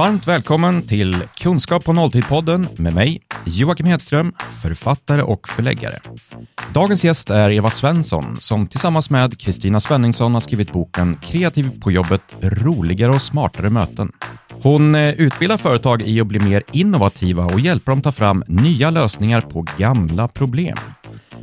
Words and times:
Varmt 0.00 0.28
välkommen 0.28 0.82
till 0.82 1.16
Kunskap 1.34 1.84
på 1.84 1.92
nolltid-podden 1.92 2.82
med 2.82 2.94
mig, 2.94 3.20
Joakim 3.44 3.86
Hedström, 3.86 4.32
författare 4.62 5.22
och 5.22 5.48
förläggare. 5.48 5.94
Dagens 6.74 7.04
gäst 7.04 7.30
är 7.30 7.50
Eva 7.50 7.70
Svensson 7.70 8.36
som 8.36 8.66
tillsammans 8.66 9.10
med 9.10 9.40
Kristina 9.40 9.80
Svenningsson 9.80 10.34
har 10.34 10.40
skrivit 10.40 10.72
boken 10.72 11.16
Kreativ 11.22 11.80
på 11.80 11.92
jobbet, 11.92 12.20
roligare 12.40 13.12
och 13.12 13.22
smartare 13.22 13.68
möten. 13.68 14.12
Hon 14.62 14.94
eh, 14.94 15.10
utbildar 15.10 15.56
företag 15.56 16.02
i 16.02 16.20
att 16.20 16.26
bli 16.26 16.40
mer 16.40 16.62
innovativa 16.72 17.44
och 17.44 17.60
hjälper 17.60 17.92
dem 17.92 18.02
ta 18.02 18.12
fram 18.12 18.44
nya 18.46 18.90
lösningar 18.90 19.40
på 19.40 19.66
gamla 19.78 20.28
problem. 20.28 20.78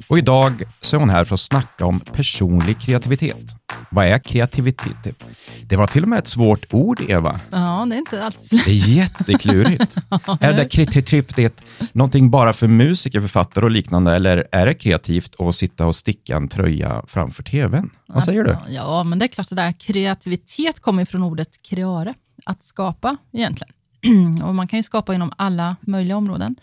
Och 0.10 0.18
idag 0.18 0.64
så 0.82 0.96
är 0.96 1.00
hon 1.00 1.10
här 1.10 1.26
för 1.26 1.34
att 1.34 1.40
snacka 1.40 1.86
om 1.86 2.00
personlig 2.00 2.82
kreativitet. 2.82 3.56
Vad 3.90 4.06
är 4.06 4.20
kreativitet? 4.20 5.24
Det 5.64 5.76
var 5.76 5.88
till 5.88 6.04
och 6.04 6.10
med 6.10 6.20
ett 6.20 6.28
svårt 6.28 6.74
ord, 6.74 7.02
Eva. 7.10 7.40
Ja, 7.52 7.86
det 7.90 7.96
är 7.96 7.98
inte 7.98 8.24
alltid 8.24 8.62
Det 8.66 8.72
är 8.72 8.90
jätteklurigt. 8.90 9.98
är 10.42 10.54
det 10.54 10.66
kreativitet 10.70 11.62
någonting 11.92 12.30
bara 12.30 12.54
för 12.54 12.68
musiker, 12.68 13.22
författare 13.22 13.66
och 13.66 13.72
liknande, 13.72 14.16
eller 14.16 14.48
är 14.52 14.66
det 14.66 14.74
kreativt 14.74 15.42
att 15.42 15.56
sitta 15.56 15.86
och 15.86 15.96
sticka 15.96 16.36
en 16.36 16.48
tröja 16.48 17.04
framför 17.08 17.44
tvn? 17.44 17.90
Vad 18.06 18.24
säger 18.24 18.46
alltså, 18.46 18.66
du? 18.68 18.74
Ja, 18.74 19.04
men 19.04 19.20
det 19.20 19.26
är 19.26 19.28
klart 19.28 19.50
det 19.50 19.56
där 19.56 19.72
kreativitet 19.72 20.80
kommer 20.80 21.06
från 21.06 21.24
ordet 21.24 21.62
creare, 21.62 22.14
att 22.46 22.64
skapa 22.64 23.18
egentligen. 23.34 23.74
och 24.44 24.56
man 24.56 24.68
kan 24.68 24.80
ju 24.80 24.84
skapa 24.84 25.16
inom 25.16 25.32
alla 25.38 25.76
möjliga 25.82 26.18
områden. 26.18 26.56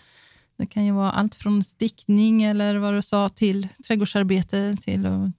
Det 0.58 0.66
kan 0.66 0.84
ju 0.84 0.92
vara 0.92 1.10
allt 1.10 1.34
från 1.34 1.64
stickning 1.64 2.42
eller 2.42 2.76
vad 2.76 2.94
du 2.94 3.02
sa 3.02 3.28
till 3.28 3.68
trädgårdsarbete 3.86 4.76
till 4.80 5.30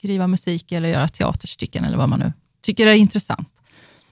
skriva 0.00 0.26
musik 0.26 0.72
eller 0.72 0.88
göra 0.88 1.08
teaterstycken 1.08 1.84
eller 1.84 1.98
vad 1.98 2.08
man 2.08 2.18
nu 2.18 2.32
tycker 2.62 2.86
är 2.86 2.92
intressant. 2.92 3.48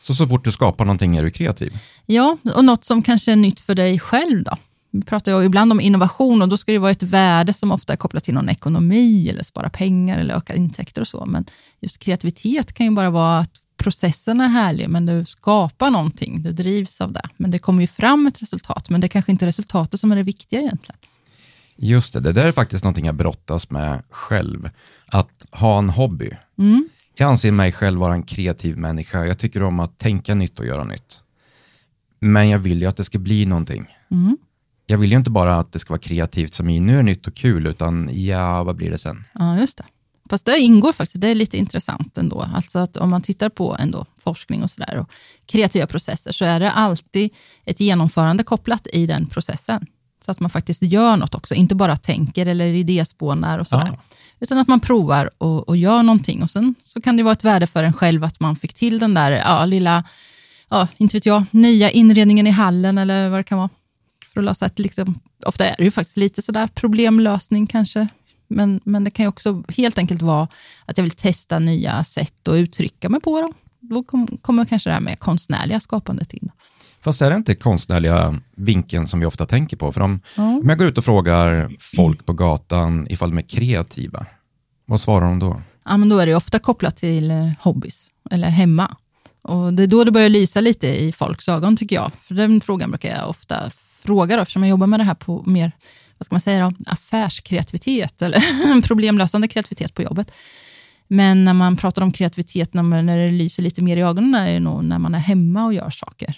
Så 0.00 0.14
så 0.14 0.26
fort 0.26 0.44
du 0.44 0.52
skapar 0.52 0.84
någonting 0.84 1.16
är 1.16 1.22
du 1.22 1.30
kreativ? 1.30 1.72
Ja, 2.06 2.36
och 2.54 2.64
något 2.64 2.84
som 2.84 3.02
kanske 3.02 3.32
är 3.32 3.36
nytt 3.36 3.60
för 3.60 3.74
dig 3.74 3.98
själv 3.98 4.42
då? 4.42 4.56
Vi 4.90 5.02
pratar 5.02 5.40
ju 5.40 5.46
ibland 5.46 5.72
om 5.72 5.80
innovation 5.80 6.42
och 6.42 6.48
då 6.48 6.56
ska 6.56 6.72
det 6.72 6.78
vara 6.78 6.90
ett 6.90 7.02
värde 7.02 7.52
som 7.52 7.72
ofta 7.72 7.92
är 7.92 7.96
kopplat 7.96 8.24
till 8.24 8.34
någon 8.34 8.48
ekonomi 8.48 9.28
eller 9.28 9.42
spara 9.42 9.70
pengar 9.70 10.18
eller 10.18 10.34
öka 10.34 10.54
intäkter 10.54 11.00
och 11.00 11.08
så. 11.08 11.26
Men 11.26 11.44
just 11.80 11.98
kreativitet 11.98 12.72
kan 12.72 12.86
ju 12.86 12.92
bara 12.92 13.10
vara 13.10 13.38
att 13.38 13.52
processen 13.76 14.40
är 14.40 14.48
härlig, 14.48 14.88
men 14.88 15.06
du 15.06 15.24
skapar 15.24 15.90
någonting, 15.90 16.42
du 16.42 16.52
drivs 16.52 17.00
av 17.00 17.12
det. 17.12 17.28
Men 17.36 17.50
det 17.50 17.58
kommer 17.58 17.80
ju 17.80 17.86
fram 17.86 18.26
ett 18.26 18.42
resultat, 18.42 18.90
men 18.90 19.00
det 19.00 19.06
är 19.06 19.08
kanske 19.08 19.32
inte 19.32 19.46
resultatet 19.46 20.00
som 20.00 20.12
är 20.12 20.16
det 20.16 20.22
viktiga 20.22 20.60
egentligen. 20.60 20.98
Just 21.80 22.12
det, 22.12 22.20
det 22.20 22.32
där 22.32 22.46
är 22.46 22.52
faktiskt 22.52 22.84
någonting 22.84 23.06
jag 23.06 23.14
brottas 23.14 23.70
med 23.70 24.02
själv. 24.10 24.70
Att 25.06 25.46
ha 25.52 25.78
en 25.78 25.90
hobby. 25.90 26.30
Mm. 26.58 26.88
Jag 27.14 27.28
anser 27.28 27.52
mig 27.52 27.72
själv 27.72 28.00
vara 28.00 28.14
en 28.14 28.22
kreativ 28.22 28.76
människa. 28.76 29.24
Jag 29.24 29.38
tycker 29.38 29.62
om 29.62 29.80
att 29.80 29.98
tänka 29.98 30.34
nytt 30.34 30.60
och 30.60 30.66
göra 30.66 30.84
nytt. 30.84 31.20
Men 32.20 32.48
jag 32.48 32.58
vill 32.58 32.80
ju 32.80 32.86
att 32.86 32.96
det 32.96 33.04
ska 33.04 33.18
bli 33.18 33.46
någonting. 33.46 33.86
Mm. 34.10 34.36
Jag 34.86 34.98
vill 34.98 35.10
ju 35.10 35.18
inte 35.18 35.30
bara 35.30 35.56
att 35.56 35.72
det 35.72 35.78
ska 35.78 35.90
vara 35.90 36.00
kreativt 36.00 36.54
som 36.54 36.70
i 36.70 36.80
nu 36.80 36.92
är 36.92 36.96
det 36.96 37.02
nytt 37.02 37.26
och 37.26 37.34
kul, 37.34 37.66
utan 37.66 38.10
ja, 38.12 38.62
vad 38.62 38.76
blir 38.76 38.90
det 38.90 38.98
sen? 38.98 39.24
Ja, 39.34 39.58
just 39.58 39.78
det. 39.78 39.84
Fast 40.30 40.44
det 40.44 40.58
ingår 40.58 40.92
faktiskt, 40.92 41.20
det 41.20 41.28
är 41.28 41.34
lite 41.34 41.56
intressant 41.56 42.18
ändå. 42.18 42.48
Alltså 42.54 42.78
att 42.78 42.96
om 42.96 43.10
man 43.10 43.22
tittar 43.22 43.48
på 43.48 43.76
ändå 43.80 44.06
forskning 44.20 44.62
och 44.62 44.70
sådär 44.70 44.98
och 44.98 45.10
kreativa 45.46 45.86
processer 45.86 46.32
så 46.32 46.44
är 46.44 46.60
det 46.60 46.70
alltid 46.70 47.30
ett 47.64 47.80
genomförande 47.80 48.44
kopplat 48.44 48.86
i 48.92 49.06
den 49.06 49.26
processen. 49.26 49.86
Så 50.28 50.32
att 50.32 50.40
man 50.40 50.50
faktiskt 50.50 50.82
gör 50.82 51.16
något 51.16 51.34
också, 51.34 51.54
inte 51.54 51.74
bara 51.74 51.96
tänker 51.96 52.46
eller 52.46 52.66
idéspånar 52.66 53.58
och 53.58 53.66
sådär. 53.66 53.88
Ja. 53.92 54.16
Utan 54.40 54.58
att 54.58 54.68
man 54.68 54.80
provar 54.80 55.30
och, 55.38 55.68
och 55.68 55.76
gör 55.76 56.02
någonting 56.02 56.42
och 56.42 56.50
sen 56.50 56.74
så 56.82 57.00
kan 57.00 57.16
det 57.16 57.22
vara 57.22 57.32
ett 57.32 57.44
värde 57.44 57.66
för 57.66 57.84
en 57.84 57.92
själv 57.92 58.24
att 58.24 58.40
man 58.40 58.56
fick 58.56 58.74
till 58.74 58.98
den 58.98 59.14
där 59.14 59.30
ja, 59.30 59.64
lilla, 59.64 60.04
ja, 60.68 60.88
inte 60.96 61.16
vet 61.16 61.26
jag, 61.26 61.44
nya 61.50 61.90
inredningen 61.90 62.46
i 62.46 62.50
hallen 62.50 62.98
eller 62.98 63.28
vad 63.28 63.38
det 63.38 63.44
kan 63.44 63.58
vara. 63.58 63.68
För 64.32 64.40
att 64.40 64.44
lösa 64.44 64.66
ett, 64.66 64.78
liksom, 64.78 65.20
ofta 65.46 65.64
är 65.68 65.76
det 65.76 65.84
ju 65.84 65.90
faktiskt 65.90 66.16
lite 66.16 66.42
sådär 66.42 66.66
problemlösning 66.66 67.66
kanske. 67.66 68.08
Men, 68.48 68.80
men 68.84 69.04
det 69.04 69.10
kan 69.10 69.24
ju 69.24 69.28
också 69.28 69.62
helt 69.68 69.98
enkelt 69.98 70.22
vara 70.22 70.48
att 70.84 70.98
jag 70.98 71.02
vill 71.02 71.10
testa 71.10 71.58
nya 71.58 72.04
sätt 72.04 72.48
att 72.48 72.54
uttrycka 72.54 73.08
mig 73.08 73.20
på. 73.20 73.40
Då, 73.40 73.52
då 73.80 74.02
kom, 74.02 74.26
kommer 74.26 74.64
kanske 74.64 74.90
det 74.90 74.94
här 74.94 75.00
med 75.00 75.18
konstnärliga 75.18 75.80
skapandet 75.80 76.34
in. 76.34 76.50
Fast 77.08 77.22
är 77.22 77.30
det 77.30 77.36
inte 77.36 77.54
konstnärliga 77.54 78.40
vinkeln 78.56 79.06
som 79.06 79.20
vi 79.20 79.26
ofta 79.26 79.46
tänker 79.46 79.76
på? 79.76 79.92
För 79.92 80.00
om, 80.00 80.20
Ja. 80.36 80.42
om 80.42 80.68
jag 80.68 80.78
går 80.78 80.86
ut 80.86 80.98
och 80.98 81.04
frågar 81.04 81.70
folk 81.96 82.26
på 82.26 82.32
gatan 82.32 83.06
ifall 83.10 83.30
de 83.30 83.38
är 83.38 83.42
kreativa, 83.42 84.26
vad 84.86 85.00
svarar 85.00 85.26
de 85.26 85.38
då? 85.38 85.62
Ja, 85.84 85.96
men 85.96 86.08
då 86.08 86.18
är 86.18 86.26
det 86.26 86.34
ofta 86.34 86.58
kopplat 86.58 86.96
till 86.96 87.30
eh, 87.30 87.50
hobbys 87.60 88.06
eller 88.30 88.48
hemma. 88.48 88.96
Och 89.42 89.74
Det 89.74 89.82
är 89.82 89.86
då 89.86 90.04
det 90.04 90.10
börjar 90.10 90.28
lysa 90.28 90.60
lite 90.60 90.88
i 90.88 91.12
folks 91.12 91.48
ögon 91.48 91.76
tycker 91.76 91.96
jag. 91.96 92.10
För 92.22 92.34
Den 92.34 92.60
frågan 92.60 92.90
brukar 92.90 93.16
jag 93.16 93.28
ofta 93.30 93.70
fråga 94.02 94.36
då, 94.36 94.42
eftersom 94.42 94.62
jag 94.62 94.70
jobbar 94.70 94.86
med 94.86 95.00
det 95.00 95.04
här 95.04 95.14
på 95.14 95.42
mer 95.46 95.72
vad 96.18 96.26
ska 96.26 96.34
man 96.34 96.40
säga 96.40 96.64
då, 96.70 96.76
affärskreativitet 96.86 98.22
eller 98.22 98.82
problemlösande 98.86 99.48
kreativitet 99.48 99.94
på 99.94 100.02
jobbet. 100.02 100.30
Men 101.08 101.44
när 101.44 101.54
man 101.54 101.76
pratar 101.76 102.02
om 102.02 102.12
kreativitet 102.12 102.74
när, 102.74 102.82
man, 102.82 103.06
när 103.06 103.18
det 103.18 103.30
lyser 103.30 103.62
lite 103.62 103.82
mer 103.82 103.96
i 103.96 104.02
ögonen 104.02 104.34
är 104.34 104.52
det 104.52 104.60
nog 104.60 104.84
när 104.84 104.98
man 104.98 105.14
är 105.14 105.18
hemma 105.18 105.64
och 105.64 105.74
gör 105.74 105.90
saker. 105.90 106.36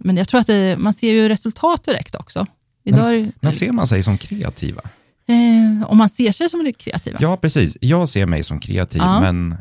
Men 0.00 0.16
jag 0.16 0.28
tror 0.28 0.40
att 0.40 0.46
det, 0.46 0.76
man 0.78 0.94
ser 0.94 1.12
ju 1.12 1.28
resultat 1.28 1.84
direkt 1.84 2.14
också. 2.14 2.46
Idag 2.84 3.12
det- 3.12 3.32
Men 3.40 3.52
ser 3.52 3.72
man 3.72 3.86
sig 3.86 4.02
som 4.02 4.18
kreativa? 4.18 4.82
eh, 5.26 5.90
om 5.90 5.98
man 5.98 6.08
ser 6.10 6.32
sig 6.32 6.48
som 6.48 6.72
kreativa. 6.78 7.18
Ja, 7.20 7.36
precis. 7.36 7.76
Jag 7.80 8.08
ser 8.08 8.26
mig 8.26 8.44
som 8.44 8.60
kreativ, 8.60 9.02
Ja. 9.02 9.20
men 9.20 9.56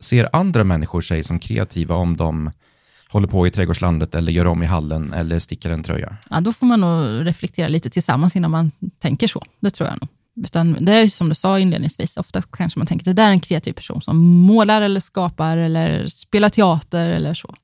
ser 0.00 0.28
andra 0.32 0.64
människor 0.64 1.00
sig 1.00 1.24
som 1.24 1.38
kreativa 1.38 1.94
om 1.94 2.16
de 2.16 2.50
håller 3.08 3.28
på 3.28 3.46
i 3.46 3.50
trädgårdslandet 3.50 4.14
eller 4.14 4.32
gör 4.32 4.46
om 4.46 4.62
i 4.62 4.66
hallen 4.66 5.12
eller 5.12 5.38
stickar 5.38 5.70
en 5.70 5.82
tröja? 5.82 6.16
Ja, 6.30 6.40
då 6.40 6.52
får 6.52 6.66
man 6.66 6.80
nog 6.80 7.26
reflektera 7.26 7.68
lite 7.68 7.90
tillsammans 7.90 8.36
innan 8.36 8.50
man 8.50 8.70
tänker 8.98 9.28
så. 9.28 9.42
Det 9.60 9.70
tror 9.70 9.88
jag 9.88 9.98
nog. 10.00 10.08
Utan 10.46 10.76
det 10.84 10.92
är 10.98 11.06
som 11.08 11.28
du 11.28 11.34
sa 11.34 11.58
inledningsvis, 11.58 12.16
ofta 12.16 12.42
kanske 12.42 12.78
man 12.78 12.86
tänker 12.86 13.04
det 13.04 13.12
där 13.12 13.26
är 13.26 13.30
en 13.30 13.40
kreativ 13.40 13.72
person 13.72 14.02
som 14.02 14.16
målar 14.18 14.82
eller 14.82 15.00
skapar 15.00 15.56
eller 15.56 16.08
spelar 16.08 16.48
teater 16.48 17.08
eller 17.08 17.34
så. 17.34 17.54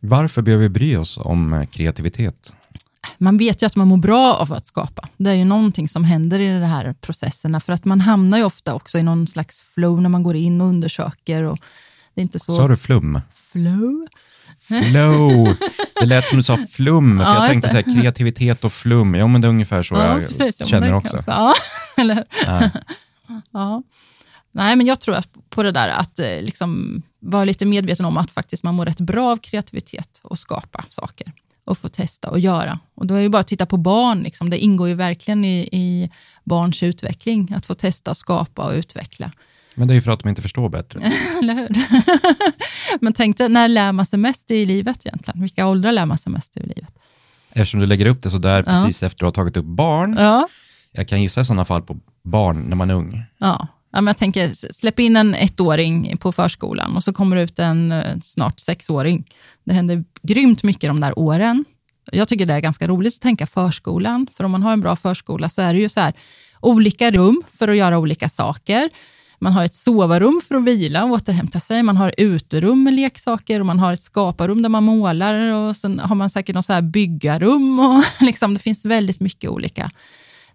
Varför 0.00 0.42
behöver 0.42 0.62
vi 0.62 0.68
bry 0.68 0.96
oss 0.96 1.18
om 1.18 1.52
eh, 1.52 1.66
kreativitet? 1.66 2.54
Man 3.18 3.38
vet 3.38 3.62
ju 3.62 3.66
att 3.66 3.76
man 3.76 3.88
mår 3.88 3.96
bra 3.96 4.34
av 4.34 4.52
att 4.52 4.66
skapa. 4.66 5.08
Det 5.16 5.30
är 5.30 5.34
ju 5.34 5.44
någonting 5.44 5.88
som 5.88 6.04
händer 6.04 6.38
i 6.38 6.60
de 6.60 6.66
här 6.66 6.94
processerna, 7.00 7.60
för 7.60 7.72
att 7.72 7.84
man 7.84 8.00
hamnar 8.00 8.38
ju 8.38 8.44
ofta 8.44 8.74
också 8.74 8.98
i 8.98 9.02
någon 9.02 9.26
slags 9.26 9.62
flow 9.62 10.02
när 10.02 10.08
man 10.10 10.22
går 10.22 10.36
in 10.36 10.60
och 10.60 10.66
undersöker. 10.66 11.46
Och 11.46 11.58
det 12.14 12.20
är 12.20 12.22
inte 12.22 12.38
så... 12.38 12.56
Sa 12.56 12.68
du 12.68 12.76
flum? 12.76 13.20
Flow? 13.52 14.06
Flow! 14.58 15.56
Det 16.00 16.06
lät 16.06 16.28
som 16.28 16.36
du 16.36 16.42
sa 16.42 16.56
flum, 16.56 17.18
för 17.18 17.24
Ja, 17.24 17.40
jag 17.40 17.50
tänkte 17.50 17.68
så 17.68 17.76
här, 17.76 18.00
kreativitet 18.00 18.64
och 18.64 18.72
flum, 18.72 19.14
ja 19.14 19.26
men 19.26 19.40
det 19.40 19.46
är 19.46 19.50
ungefär 19.50 19.82
så 19.82 19.94
jag 19.94 20.22
precis. 20.22 20.60
Ja, 20.60 20.66
känner 20.66 20.94
också. 20.94 21.16
jag 21.16 21.24
Ja, 21.26 21.54
eller? 21.96 22.24
Ja. 22.46 22.70
Ja. 23.52 23.82
Nej, 24.52 24.76
men 24.76 24.86
jag 24.86 25.00
tror 25.00 25.16
på 25.48 25.62
det 25.62 25.72
där 25.72 25.88
att 25.88 26.18
eh, 26.18 26.42
liksom 26.42 27.02
vara 27.20 27.44
lite 27.44 27.66
medveten 27.66 28.06
om 28.06 28.16
att 28.16 28.30
faktiskt 28.30 28.64
man 28.64 28.74
mår 28.74 28.86
rätt 28.86 29.00
bra 29.00 29.30
av 29.32 29.36
kreativitet 29.36 30.20
och 30.22 30.38
skapa 30.38 30.84
saker 30.88 31.32
och 31.64 31.78
få 31.78 31.88
testa 31.88 32.30
och 32.30 32.38
göra. 32.38 32.78
Och 32.94 33.06
då 33.06 33.14
är 33.14 33.18
det 33.18 33.22
ju 33.22 33.28
bara 33.28 33.40
att 33.40 33.46
titta 33.46 33.66
på 33.66 33.76
barn, 33.76 34.22
liksom. 34.22 34.50
det 34.50 34.58
ingår 34.58 34.88
ju 34.88 34.94
verkligen 34.94 35.44
i, 35.44 35.58
i 35.72 36.10
barns 36.44 36.82
utveckling, 36.82 37.52
att 37.56 37.66
få 37.66 37.74
testa 37.74 38.14
skapa 38.14 38.62
och 38.62 38.72
utveckla. 38.72 39.32
Men 39.74 39.88
det 39.88 39.94
är 39.94 39.96
ju 39.96 40.02
för 40.02 40.10
att 40.10 40.20
de 40.20 40.28
inte 40.28 40.42
förstår 40.42 40.68
bättre. 40.68 40.98
Eller 41.38 41.54
hur? 41.54 41.68
men 43.00 43.12
tänk 43.12 43.38
dig, 43.38 43.48
när 43.48 43.68
lär 43.68 43.92
man 43.92 44.06
sig 44.06 44.18
mest 44.18 44.50
i 44.50 44.64
livet 44.64 45.06
egentligen? 45.06 45.40
Vilka 45.40 45.66
åldrar 45.66 45.92
lär 45.92 46.06
man 46.06 46.18
sig 46.18 46.32
mest 46.32 46.56
i 46.56 46.60
livet? 46.60 46.94
Eftersom 47.52 47.80
du 47.80 47.86
lägger 47.86 48.06
upp 48.06 48.22
det 48.22 48.30
så 48.30 48.38
där 48.38 48.58
Ja. 48.58 48.62
precis 48.64 49.02
efter 49.02 49.16
att 49.16 49.18
du 49.18 49.26
har 49.26 49.32
tagit 49.44 49.56
upp 49.56 49.64
barn, 49.64 50.16
Ja. 50.18 50.48
jag 50.92 51.08
kan 51.08 51.22
gissa 51.22 51.40
i 51.40 51.44
sådana 51.44 51.64
fall 51.64 51.82
på 51.82 51.96
barn 52.22 52.62
när 52.68 52.76
man 52.76 52.90
är 52.90 52.94
ung. 52.94 53.22
Ja. 53.38 53.66
Ja, 53.92 54.00
men 54.00 54.06
jag 54.06 54.16
tänker, 54.16 54.72
släpp 54.72 55.00
in 55.00 55.16
en 55.16 55.34
ettåring 55.34 56.16
på 56.16 56.32
förskolan 56.32 56.96
och 56.96 57.04
så 57.04 57.12
kommer 57.12 57.36
det 57.36 57.42
ut 57.42 57.58
en 57.58 57.92
eh, 57.92 58.18
snart 58.22 58.60
sexåring. 58.60 59.24
Det 59.64 59.72
händer 59.72 60.04
grymt 60.22 60.62
mycket 60.62 60.90
de 60.90 61.00
där 61.00 61.18
åren. 61.18 61.64
Jag 62.12 62.28
tycker 62.28 62.46
det 62.46 62.54
är 62.54 62.60
ganska 62.60 62.88
roligt 62.88 63.14
att 63.14 63.20
tänka 63.20 63.46
förskolan, 63.46 64.26
för 64.36 64.44
om 64.44 64.50
man 64.50 64.62
har 64.62 64.72
en 64.72 64.80
bra 64.80 64.96
förskola 64.96 65.48
så 65.48 65.62
är 65.62 65.74
det 65.74 65.80
ju 65.80 65.88
så 65.88 66.00
här, 66.00 66.14
olika 66.60 67.10
rum 67.10 67.42
för 67.52 67.68
att 67.68 67.76
göra 67.76 67.98
olika 67.98 68.28
saker. 68.28 68.90
Man 69.38 69.52
har 69.52 69.64
ett 69.64 69.74
sovarum 69.74 70.40
för 70.48 70.54
att 70.54 70.64
vila 70.64 71.04
och 71.04 71.10
återhämta 71.10 71.60
sig. 71.60 71.82
Man 71.82 71.96
har 71.96 72.14
uterum 72.16 72.82
med 72.82 72.94
leksaker 72.94 73.60
och 73.60 73.66
man 73.66 73.78
har 73.78 73.92
ett 73.92 74.02
skaparrum 74.02 74.62
där 74.62 74.68
man 74.68 74.84
målar 74.84 75.54
och 75.54 75.76
sen 75.76 75.98
har 75.98 76.16
man 76.16 76.30
säkert 76.30 76.54
något 76.54 76.66
så 76.66 76.72
här 76.72 76.82
byggarum. 76.82 77.78
Och 77.80 78.04
liksom, 78.20 78.54
det 78.54 78.60
finns 78.60 78.84
väldigt 78.84 79.20
mycket 79.20 79.50
olika 79.50 79.90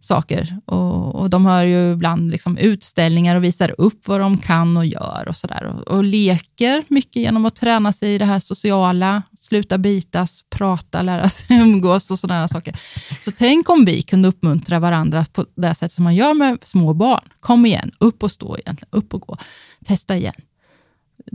saker. 0.05 0.57
Och, 0.65 1.15
och 1.15 1.29
De 1.29 1.45
har 1.45 1.63
ju 1.63 1.91
ibland 1.91 2.31
liksom 2.31 2.57
utställningar 2.57 3.35
och 3.35 3.43
visar 3.43 3.75
upp 3.77 4.07
vad 4.07 4.19
de 4.19 4.37
kan 4.37 4.77
och 4.77 4.85
gör 4.85 5.25
och 5.27 5.35
sådär. 5.35 5.63
Och, 5.63 5.87
och 5.87 6.03
leker 6.03 6.83
mycket 6.87 7.15
genom 7.15 7.45
att 7.45 7.55
träna 7.55 7.93
sig 7.93 8.15
i 8.15 8.17
det 8.17 8.25
här 8.25 8.39
sociala, 8.39 9.21
sluta 9.39 9.77
bitas, 9.77 10.43
prata, 10.49 11.01
lära 11.01 11.29
sig 11.29 11.45
umgås 11.61 12.11
och 12.11 12.19
sådana 12.19 12.47
saker. 12.47 12.79
Så 13.21 13.31
tänk 13.31 13.69
om 13.69 13.85
vi 13.85 14.01
kunde 14.01 14.27
uppmuntra 14.27 14.79
varandra 14.79 15.25
på 15.33 15.45
det 15.55 15.75
sätt 15.75 15.91
som 15.91 16.03
man 16.03 16.15
gör 16.15 16.33
med 16.33 16.57
små 16.63 16.93
barn. 16.93 17.23
Kom 17.39 17.65
igen, 17.65 17.91
upp 17.99 18.23
och 18.23 18.31
stå 18.31 18.57
egentligen, 18.57 18.89
upp 18.91 19.13
och 19.13 19.21
gå, 19.21 19.37
testa 19.85 20.17
igen. 20.17 20.33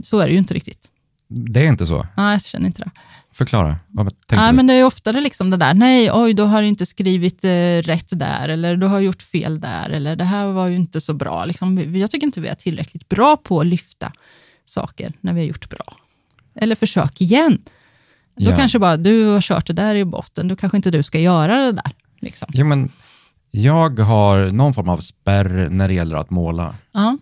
Så 0.03 0.19
är 0.19 0.25
det 0.27 0.31
ju 0.31 0.37
inte 0.39 0.53
riktigt. 0.53 0.87
Det 1.27 1.65
är 1.65 1.69
inte 1.69 1.85
så? 1.85 2.07
Nej, 2.17 2.31
jag 2.31 2.41
känner 2.41 2.67
inte 2.67 2.83
det. 2.83 2.91
Förklara. 3.33 3.75
Vad 3.87 4.27
tänker 4.27 4.47
du? 4.47 4.53
men 4.53 4.67
det 4.67 4.73
är 4.73 4.83
oftare 4.85 5.21
liksom 5.21 5.49
det 5.49 5.57
där, 5.57 5.73
nej, 5.73 6.09
oj, 6.13 6.33
du 6.33 6.43
har 6.43 6.61
inte 6.61 6.85
skrivit 6.85 7.43
eh, 7.43 7.49
rätt 7.81 8.09
där, 8.19 8.49
eller 8.49 8.75
du 8.75 8.87
har 8.87 8.99
gjort 8.99 9.21
fel 9.21 9.59
där, 9.59 9.89
eller 9.89 10.15
det 10.15 10.23
här 10.23 10.45
var 10.47 10.67
ju 10.67 10.75
inte 10.75 11.01
så 11.01 11.13
bra. 11.13 11.45
Liksom, 11.45 11.95
jag 11.97 12.11
tycker 12.11 12.27
inte 12.27 12.41
vi 12.41 12.47
är 12.47 12.55
tillräckligt 12.55 13.09
bra 13.09 13.37
på 13.37 13.59
att 13.59 13.65
lyfta 13.65 14.11
saker 14.65 15.13
när 15.21 15.33
vi 15.33 15.39
har 15.39 15.47
gjort 15.47 15.69
bra. 15.69 15.95
Eller 16.55 16.75
försök 16.75 17.21
igen. 17.21 17.61
Då 18.37 18.49
Ja. 18.51 18.55
kanske 18.55 18.79
bara, 18.79 18.97
du 18.97 19.25
har 19.27 19.41
kört 19.41 19.67
det 19.67 19.73
där 19.73 19.95
i 19.95 20.05
botten, 20.05 20.47
då 20.47 20.55
kanske 20.55 20.75
inte 20.77 20.91
du 20.91 21.03
ska 21.03 21.19
göra 21.19 21.57
det 21.57 21.71
där. 21.71 21.91
Liksom. 22.19 22.47
Jo, 22.53 22.65
men 22.65 22.89
jag 23.51 23.99
har 23.99 24.51
någon 24.51 24.73
form 24.73 24.89
av 24.89 24.97
spärr 24.97 25.69
när 25.69 25.87
det 25.87 25.93
gäller 25.93 26.15
att 26.15 26.29
måla. 26.29 26.75
Ja. 26.91 27.17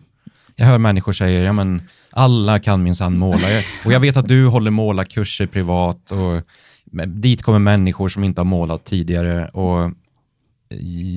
Jag 0.56 0.66
hör 0.66 0.78
människor 0.78 1.14
säga, 1.14 1.44
ja 1.44 1.54
men 1.54 1.82
alla 2.12 2.60
kan 2.60 2.84
minsann 2.84 3.18
måla. 3.18 3.48
Och 3.86 3.92
jag 3.92 4.00
vet 4.00 4.18
att 4.18 4.28
du 4.28 4.48
håller 4.48 4.72
målarkurser 4.72 5.48
privat 5.48 6.12
och 6.12 6.44
dit 7.08 7.42
kommer 7.42 7.60
människor 7.60 8.10
som 8.10 8.24
inte 8.24 8.42
har 8.42 8.46
målat 8.46 8.84
tidigare. 8.84 9.48
Och 9.48 9.92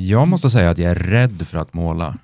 jag 0.07 0.29
måste 0.29 0.51
säga 0.51 0.71
att 0.71 0.79
jag 0.79 0.91
är 0.91 0.95
rädd 0.95 1.47
för 1.47 1.59
att 1.59 1.75
måla. 1.75 2.15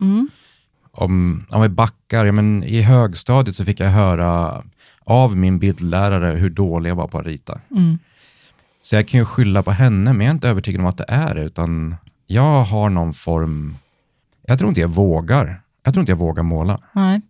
Om, 0.90 1.46
om 1.50 1.62
vi 1.62 1.68
backar, 1.68 2.24
ja, 2.24 2.32
men 2.32 2.64
i 2.64 2.80
högstadiet 2.82 3.56
så 3.56 3.64
fick 3.64 3.80
jag 3.80 3.88
höra 3.88 4.62
av 5.04 5.36
min 5.36 5.58
bildlärare 5.58 6.36
hur 6.36 6.50
dålig 6.50 6.90
jag 6.90 6.96
var 6.96 7.08
på 7.08 7.18
att 7.18 7.26
rita. 7.26 7.60
Så 8.82 8.94
jag 8.96 9.08
kan 9.08 9.20
ju 9.20 9.24
skylla 9.24 9.62
på 9.62 9.70
henne, 9.70 10.12
men 10.12 10.20
jag 10.20 10.30
är 10.30 10.34
inte 10.34 10.48
övertygad 10.48 10.80
om 10.80 10.86
att 10.86 10.98
det 10.98 11.04
är 11.08 11.34
det, 11.34 11.42
utan 11.42 11.96
jag 12.26 12.64
har 12.64 12.90
någon 12.90 13.12
form, 13.12 13.76
jag 14.46 14.58
tror 14.58 14.68
inte 14.68 14.80
jag 14.80 14.88
vågar. 14.88 15.60
Jag 15.82 15.94
tror 15.94 16.02
inte 16.02 16.12
jag 16.12 16.16
vågar 16.16 16.42
måla. 16.42 16.80
Nej. 16.92 17.20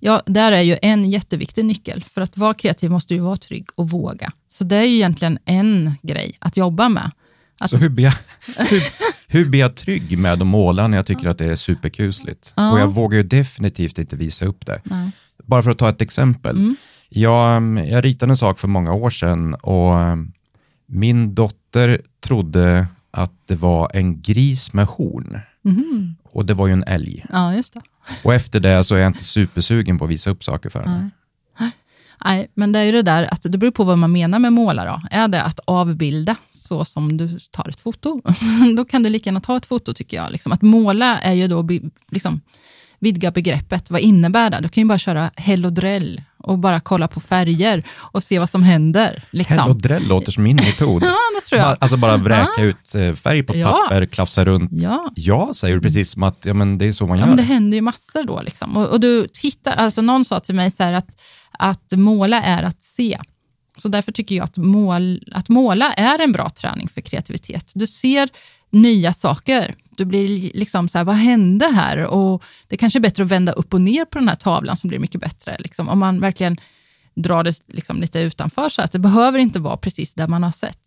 Ja, 0.00 0.22
där 0.26 0.52
är 0.52 0.60
ju 0.62 0.76
en 0.82 1.10
jätteviktig 1.10 1.64
nyckel. 1.64 2.04
För 2.04 2.20
att 2.20 2.36
vara 2.36 2.54
kreativ 2.54 2.90
måste 2.90 3.14
ju 3.14 3.20
vara 3.20 3.36
trygg 3.36 3.66
och 3.74 3.90
våga. 3.90 4.30
Så 4.48 4.64
det 4.64 4.76
är 4.76 4.84
ju 4.84 4.94
egentligen 4.94 5.38
en 5.44 5.94
grej 6.02 6.36
att 6.38 6.56
jobba 6.56 6.88
med. 6.88 7.10
Att, 7.60 7.70
Så 7.70 7.76
hur 7.76 7.88
blir, 7.88 8.04
jag, 8.56 8.64
hur, 8.66 8.82
hur 9.28 9.44
blir 9.44 9.60
jag 9.60 9.74
trygg 9.74 10.18
med 10.18 10.32
att 10.32 10.46
måla 10.46 10.88
när 10.88 10.98
jag 10.98 11.06
tycker 11.06 11.28
att 11.28 11.38
det 11.38 11.46
är 11.46 11.56
superkusligt? 11.56 12.52
Ja. 12.56 12.72
Och 12.72 12.80
jag 12.80 12.88
vågar 12.88 13.16
ju 13.18 13.22
definitivt 13.24 13.98
inte 13.98 14.16
visa 14.16 14.44
upp 14.46 14.66
det. 14.66 14.80
Nej. 14.84 15.10
Bara 15.44 15.62
för 15.62 15.70
att 15.70 15.78
ta 15.78 15.88
ett 15.88 16.02
exempel. 16.02 16.74
Jag, 17.08 17.62
jag 17.88 18.04
ritade 18.04 18.32
en 18.32 18.36
sak 18.36 18.58
för 18.58 18.68
många 18.68 18.92
år 18.92 19.10
sedan 19.10 19.54
och 19.54 19.94
min 20.86 21.34
dotter 21.34 22.00
trodde 22.20 22.86
att 23.10 23.32
det 23.46 23.54
var 23.54 23.90
en 23.94 24.20
gris 24.22 24.72
med 24.72 24.86
horn. 24.86 25.40
Och 26.32 26.46
det 26.46 26.54
var 26.54 26.66
ju 26.66 26.72
en 26.72 26.84
älg. 26.84 27.24
ja, 27.32 27.54
just 27.54 27.74
det. 27.74 27.80
Och 28.22 28.34
efter 28.34 28.60
det 28.60 28.84
så 28.84 28.94
är 28.94 28.98
jag 28.98 29.08
inte 29.08 29.24
supersugen 29.24 29.98
på 29.98 30.04
att 30.04 30.10
visa 30.10 30.30
upp 30.30 30.44
saker 30.44 30.70
för 30.70 30.82
henne. 30.82 31.10
Nej, 32.24 32.50
men 32.54 32.72
det 32.72 32.78
är 32.78 32.84
ju 32.84 32.92
det 32.92 33.02
där 33.02 33.34
att 33.34 33.42
det 33.42 33.58
beror 33.58 33.70
på 33.70 33.84
vad 33.84 33.98
man 33.98 34.12
menar 34.12 34.38
med 34.38 34.52
måla. 34.52 34.84
Då. 34.84 35.00
Är 35.10 35.28
det 35.28 35.42
att 35.42 35.60
avbilda 35.64 36.36
så 36.52 36.84
som 36.84 37.16
du 37.16 37.38
tar 37.50 37.68
ett 37.68 37.80
foto, 37.80 38.20
då 38.76 38.84
kan 38.84 39.02
du 39.02 39.10
lika 39.10 39.28
gärna 39.28 39.40
ta 39.40 39.56
ett 39.56 39.66
foto 39.66 39.94
tycker 39.94 40.16
jag. 40.16 40.32
Liksom 40.32 40.52
att 40.52 40.62
måla 40.62 41.18
är 41.18 41.32
ju 41.32 41.48
då 41.48 41.68
liksom, 42.10 42.40
vidga 43.00 43.30
begreppet. 43.30 43.90
Vad 43.90 44.00
innebär 44.00 44.50
det? 44.50 44.60
Du 44.62 44.68
kan 44.68 44.82
ju 44.82 44.88
bara 44.88 44.98
köra 44.98 45.30
hellodrell 45.36 46.22
och 46.38 46.58
bara 46.58 46.80
kolla 46.80 47.08
på 47.08 47.20
färger 47.20 47.82
och 47.96 48.24
se 48.24 48.38
vad 48.38 48.50
som 48.50 48.62
händer. 48.62 49.24
Liksom. 49.30 49.58
Hellodrell 49.58 50.08
låter 50.08 50.32
som 50.32 50.42
min 50.42 50.56
metod. 50.56 51.02
Ja, 51.06 51.16
det 51.40 51.46
tror 51.48 51.60
jag. 51.60 51.76
Alltså 51.80 51.96
bara 51.96 52.16
vräka 52.16 52.62
ut 52.62 52.94
eh, 52.94 53.12
färg 53.12 53.42
på 53.42 53.56
Ja. 53.56 53.68
papper, 53.82 54.06
klafsa 54.06 54.44
runt. 54.44 54.70
Ja. 55.14 55.50
säger 55.54 55.74
du 55.74 55.80
precis 55.80 56.10
som 56.10 56.22
att 56.22 56.38
ja, 56.46 56.54
men 56.54 56.78
det 56.78 56.84
är 56.86 56.92
så 56.92 57.06
man 57.06 57.18
Ja, 57.18 57.22
gör. 57.22 57.26
men 57.28 57.36
det 57.36 57.42
händer 57.42 57.76
ju 57.76 57.82
massor 57.82 58.24
då. 58.24 58.42
Liksom. 58.42 58.76
Och, 58.76 58.86
och 58.88 59.00
du 59.00 59.26
tittar, 59.32 59.72
alltså 59.72 60.02
någon 60.02 60.24
sa 60.24 60.40
till 60.40 60.54
mig 60.54 60.70
så 60.70 60.82
här 60.82 60.92
att, 60.92 61.20
att 61.58 61.92
måla 61.96 62.42
är 62.42 62.62
att 62.62 62.82
se. 62.82 63.18
Så 63.78 63.88
därför 63.88 64.12
tycker 64.12 64.34
jag 64.34 64.44
att, 64.44 64.56
mål, 64.56 65.22
att 65.32 65.48
måla 65.48 65.92
är 65.92 66.18
en 66.18 66.32
bra 66.32 66.50
träning 66.50 66.88
för 66.88 67.00
kreativitet. 67.00 67.70
Du 67.74 67.86
ser 67.86 68.28
nya 68.70 69.12
saker. 69.12 69.74
Du 69.98 70.04
blir 70.04 70.50
liksom 70.54 70.88
så 70.88 70.98
här, 70.98 71.04
vad 71.04 71.14
hände 71.14 71.66
här? 71.74 72.06
Och 72.06 72.44
det 72.66 72.76
kanske 72.76 72.98
är 72.98 73.00
bättre 73.00 73.22
att 73.22 73.28
vända 73.28 73.52
upp 73.52 73.74
och 73.74 73.80
ner 73.80 74.04
på 74.04 74.18
den 74.18 74.28
här 74.28 74.36
tavlan 74.36 74.76
som 74.76 74.88
blir 74.88 74.98
mycket 74.98 75.20
bättre. 75.20 75.56
Liksom. 75.58 75.88
Om 75.88 75.98
man 75.98 76.20
verkligen 76.20 76.56
drar 77.14 77.44
det 77.44 77.60
liksom 77.66 78.00
lite 78.00 78.20
utanför 78.20 78.68
så 78.68 78.82
att 78.82 78.92
det 78.92 78.98
behöver 78.98 79.38
inte 79.38 79.58
vara 79.58 79.76
precis 79.76 80.14
där 80.14 80.28
man 80.28 80.42
har 80.42 80.50
sett 80.50 80.78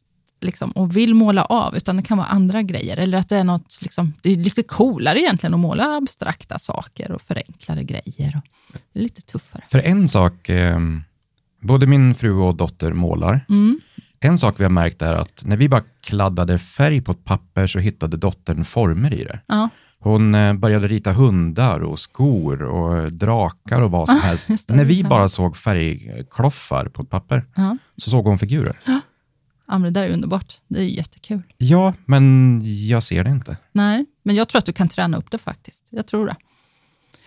liksom, 0.42 0.72
och 0.72 0.98
vill 0.98 1.14
måla 1.14 1.46
av, 1.46 1.76
utan 1.78 1.98
det 1.98 2.04
kan 2.04 2.18
vara 2.18 2.28
andra 2.28 2.62
grejer. 2.62 2.98
Eller 2.98 3.18
att 3.18 3.30
det 3.30 3.38
är 3.38 3.44
något, 3.44 3.80
liksom, 3.82 4.14
det 4.22 4.32
är 4.32 4.36
lite 4.36 4.64
coolare 4.64 5.20
egentligen 5.20 5.54
att 5.54 5.60
måla 5.60 5.98
abstrakta 5.98 6.60
saker 6.60 7.12
och 7.12 7.22
förenklade 7.22 7.84
grejer. 7.84 8.42
Och 8.68 8.80
det 8.94 9.00
är 9.00 9.04
lite 9.04 9.22
tuffare. 9.22 9.64
För 9.68 9.80
en 9.80 10.08
sak, 10.08 10.50
eh, 10.50 10.80
både 11.62 11.88
min 11.88 12.16
fru 12.16 12.34
och 12.34 12.56
dotter 12.56 12.94
målar. 12.94 13.46
Mm. 13.50 13.80
En 14.24 14.38
sak 14.38 14.60
vi 14.60 14.64
har 14.64 14.72
märkt 14.72 15.02
är 15.02 15.14
att 15.14 15.44
när 15.46 15.58
vi 15.58 15.70
bara 15.70 15.84
kladdade 16.02 16.58
färg 16.60 17.02
på 17.02 17.12
ett 17.12 17.24
papper 17.26 17.68
så 17.68 17.80
hittade 17.80 18.18
dottern 18.18 18.64
former 18.66 19.14
i 19.14 19.24
det. 19.24 19.40
Ja, 19.46 19.70
Hon 20.00 20.36
eh, 20.36 20.54
började 20.54 20.88
rita 20.88 21.12
hundar 21.12 21.80
och 21.80 22.00
skor 22.00 22.62
och 22.62 23.12
drakar 23.12 23.82
och 23.82 23.92
vad 23.92 24.08
som 24.08 24.20
helst. 24.20 24.50
just 24.50 24.68
det. 24.68 24.76
När 24.76 24.86
vi 24.86 25.04
bara 25.04 25.30
såg 25.30 25.58
färgkloffar 25.58 26.86
på 26.86 27.02
ett 27.02 27.10
papper 27.10 27.46
ja. 27.56 27.78
så 27.98 28.10
såg 28.10 28.26
hon 28.26 28.38
figurer. 28.38 28.80
ja 28.86 29.02
men 29.68 29.82
det 29.94 30.00
där 30.00 30.08
är 30.08 30.14
underbart. 30.14 30.54
Det 30.68 30.80
är 30.80 30.84
jättekul. 30.84 31.42
Ja, 31.58 31.94
men 32.06 32.62
jag 32.88 33.04
ser 33.04 33.24
det 33.24 33.30
inte. 33.30 33.58
Nej, 33.72 34.06
men 34.24 34.36
jag 34.36 34.48
tror 34.50 34.60
att 34.60 34.66
du 34.66 34.74
kan 34.74 34.88
träna 34.88 35.18
upp 35.18 35.32
det 35.32 35.38
faktiskt. 35.38 35.84
Jag 35.90 36.08
tror 36.08 36.26
det. 36.26 36.36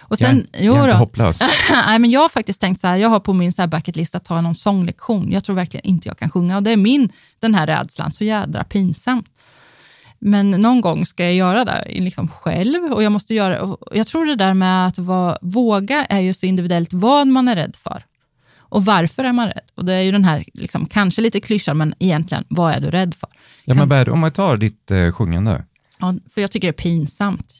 Och 0.04 0.16
Jag, 0.20 0.28
sen, 0.28 0.46
är- 0.52 0.64
jag 0.64 0.76
är 0.78 0.84
inte 0.84 0.96
hopplös. 0.96 1.40
Nej, 1.70 1.98
men 1.98 2.10
jag 2.10 2.20
har 2.20 2.28
faktiskt 2.28 2.60
tänkt 2.60 2.80
så 2.80 2.86
här, 2.86 2.96
jag 2.96 3.08
har 3.08 3.20
på 3.20 3.32
min 3.32 3.52
så 3.52 3.66
bucketlist 3.66 4.14
att 4.14 4.24
ta 4.24 4.40
någon 4.40 4.54
sånglektion. 4.54 5.32
Jag 5.32 5.44
tror 5.44 5.56
verkligen 5.56 5.86
inte 5.86 6.08
jag 6.08 6.18
kan 6.18 6.30
sjunga 6.30 6.56
och 6.56 6.62
det 6.62 6.70
är 6.70 6.76
min, 6.76 7.08
den 7.38 7.54
här 7.54 7.66
rädslan, 7.66 8.10
så 8.12 8.24
jädra 8.24 8.64
pinsamt. 8.64 9.26
Men 10.18 10.50
någon 10.50 10.80
gång 10.80 11.06
ska 11.06 11.24
jag 11.24 11.34
göra 11.34 11.64
det 11.64 11.84
liksom 11.88 12.28
själv 12.28 12.92
och 12.92 13.02
jag 13.02 13.12
måste 13.12 13.34
göra, 13.34 13.76
jag 13.92 14.06
tror 14.06 14.26
det 14.26 14.36
där 14.36 14.54
med 14.54 14.86
att 14.86 14.98
vara, 14.98 15.38
våga 15.42 16.04
är 16.04 16.20
ju 16.20 16.34
så 16.34 16.46
individuellt 16.46 16.92
vad 16.92 17.26
man 17.26 17.48
är 17.48 17.54
rädd 17.56 17.76
för. 17.76 18.04
Och 18.58 18.84
varför 18.84 19.24
är 19.24 19.32
man 19.32 19.46
rädd? 19.46 19.60
Och 19.74 19.84
det 19.84 19.94
är 19.94 20.00
ju 20.00 20.12
den 20.12 20.24
här, 20.24 20.44
liksom, 20.54 20.86
kanske 20.86 21.20
lite 21.22 21.40
klyschan, 21.40 21.76
men 21.76 21.94
egentligen, 21.98 22.44
vad 22.48 22.72
är 22.72 22.80
du 22.80 22.90
rädd 22.90 23.14
för? 23.14 23.28
Ja, 23.64 23.74
men 23.74 23.88
Bert, 23.88 24.08
om 24.08 24.22
jag 24.22 24.34
tar 24.34 24.56
ditt 24.56 24.90
eh, 24.90 25.12
sjungande. 25.12 25.64
Ja, 26.00 26.14
för 26.34 26.40
jag 26.40 26.50
tycker 26.50 26.68
det 26.68 26.70
är 26.70 26.82
pinsamt. 26.82 27.54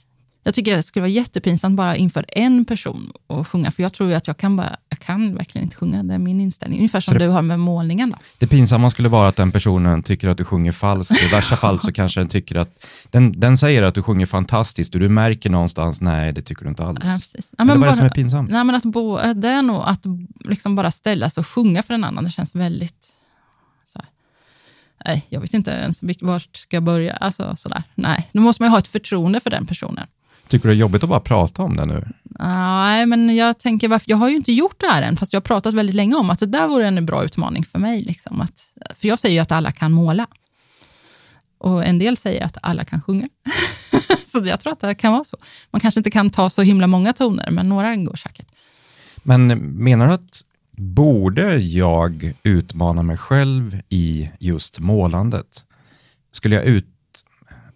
Jag 0.47 0.55
tycker 0.55 0.77
det 0.77 0.83
skulle 0.83 1.01
vara 1.01 1.11
jättepinsamt 1.11 1.77
bara 1.77 1.97
inför 1.97 2.25
en 2.29 2.65
person 2.65 3.13
att 3.27 3.49
sjunga, 3.49 3.71
för 3.71 3.83
jag 3.83 3.93
tror 3.93 4.13
att 4.13 4.27
jag 4.27 4.37
kan, 4.37 4.57
bara, 4.57 4.77
jag 4.89 4.99
kan 4.99 5.35
verkligen 5.37 5.65
inte 5.65 5.77
sjunga, 5.77 6.03
det 6.03 6.15
är 6.15 6.19
min 6.19 6.41
inställning. 6.41 6.79
Ungefär 6.79 7.01
som 7.01 7.19
du 7.19 7.29
har 7.29 7.43
med 7.43 7.61
målningen. 7.61 8.11
Då. 8.11 8.17
Det 8.39 8.47
pinsamma 8.47 8.91
skulle 8.91 9.09
vara 9.09 9.29
att 9.29 9.37
den 9.37 9.53
personen 9.53 10.03
tycker 10.03 10.29
att 10.29 10.39
du 10.39 10.45
sjunger 10.45 10.73
falskt. 10.73 11.23
I 11.23 11.27
värsta 11.29 11.57
fall 11.57 11.81
så 11.81 11.93
kanske 11.93 12.21
den 12.21 12.29
tycker 12.29 12.55
att, 12.57 12.87
den, 13.11 13.41
den 13.41 13.59
säger 13.59 13.83
att 13.83 13.95
du 13.95 14.03
sjunger 14.03 14.27
fantastiskt 14.27 14.95
och 14.95 15.01
du 15.01 15.09
märker 15.09 15.51
någonstans, 15.51 16.01
nej 16.01 16.33
det 16.33 16.43
tycker 16.43 16.63
du 16.63 16.69
inte 16.69 16.85
alls. 16.85 16.99
Ja, 17.03 17.11
precis. 17.13 17.55
Ja, 17.59 17.65
Men 17.65 17.67
men 17.67 17.81
vad 17.81 17.87
är 17.89 17.91
det 17.93 17.97
som 17.97 18.05
är 18.05 18.09
bara- 18.09 18.15
pinsamt? 18.15 18.51
Nej, 18.51 18.65
men 18.65 18.75
att 18.75 18.85
bo, 18.85 19.17
det 19.35 19.49
är 19.49 19.63
nog 19.63 19.83
att 19.85 20.05
liksom 20.45 20.77
bara 20.77 20.91
ställa 20.91 21.31
sig 21.31 21.41
och 21.41 21.47
sjunga 21.47 21.83
för 21.83 21.95
en 21.95 22.05
annan, 22.05 22.25
det 22.25 22.31
känns 22.31 22.55
väldigt... 22.55 23.11
Nej, 25.07 25.27
jag 25.29 25.41
vet 25.41 25.55
inte 25.55 25.71
ens 25.71 26.03
vart 26.21 26.57
ska 26.57 26.77
jag 26.77 26.83
börja. 26.83 27.13
Alltså, 27.17 27.57
sådär. 27.57 27.83
Nej, 27.95 28.29
då 28.33 28.41
måste 28.41 28.63
man 28.63 28.67
ju 28.67 28.71
ha 28.71 28.79
ett 28.79 28.89
förtroende 28.89 29.41
för 29.41 29.51
den 29.51 29.67
personen. 29.67 30.07
Tycker 30.55 30.69
du 30.69 30.75
det 30.75 30.79
är 30.79 30.81
jobbigt 30.81 31.03
att 31.03 31.09
bara 31.09 31.21
prata 31.21 31.63
om 31.63 31.77
det 31.77 31.85
nu? 31.85 32.09
Nej, 32.23 33.07
men 33.07 33.37
jag 33.37 33.59
tänker, 33.59 33.89
varför, 33.89 34.11
jag 34.11 34.17
har 34.17 34.29
ju 34.29 34.37
inte 34.37 34.53
gjort 34.53 34.81
det 34.81 34.87
här 34.87 35.03
än, 35.03 35.17
fast 35.17 35.33
jag 35.33 35.41
har 35.41 35.45
pratat 35.45 35.75
väldigt 35.75 35.95
länge 35.95 36.15
om 36.15 36.31
att 36.31 36.39
det 36.39 36.47
där 36.47 36.67
vore 36.67 36.89
en 36.89 37.07
bra 37.07 37.25
utmaning 37.25 37.65
för 37.65 37.79
mig. 37.79 38.01
Liksom, 38.01 38.41
att, 38.41 38.69
för 38.97 39.09
jag 39.09 39.19
säger 39.19 39.35
ju 39.35 39.41
att 39.41 39.53
alla 39.53 39.73
kan 39.73 39.93
måla. 39.93 40.27
Och 41.59 41.85
en 41.85 41.99
del 41.99 42.17
säger 42.17 42.45
att 42.45 42.57
alla 42.63 42.85
kan 42.85 43.03
sjunga. 43.03 43.29
så 44.27 44.43
jag 44.45 44.61
tror 44.61 44.73
att 44.73 44.81
det 44.81 44.95
kan 44.95 45.13
vara 45.13 45.25
så. 45.25 45.37
Man 45.71 45.81
kanske 45.81 46.01
inte 46.01 46.11
kan 46.11 46.31
ta 46.31 46.51
så 46.51 46.63
himla 46.63 46.87
många 46.87 47.13
toner, 47.13 47.51
men 47.51 47.69
några 47.69 47.97
går 47.97 48.17
säkert. 48.17 48.47
Men 49.23 49.47
menar 49.85 50.07
du 50.07 50.13
att 50.13 50.43
borde 50.71 51.57
jag 51.57 52.35
utmana 52.43 53.03
mig 53.03 53.17
själv 53.17 53.81
i 53.89 54.31
just 54.39 54.79
målandet? 54.79 55.67
Skulle 56.33 56.55
jag, 56.55 56.65
ut, 56.65 56.87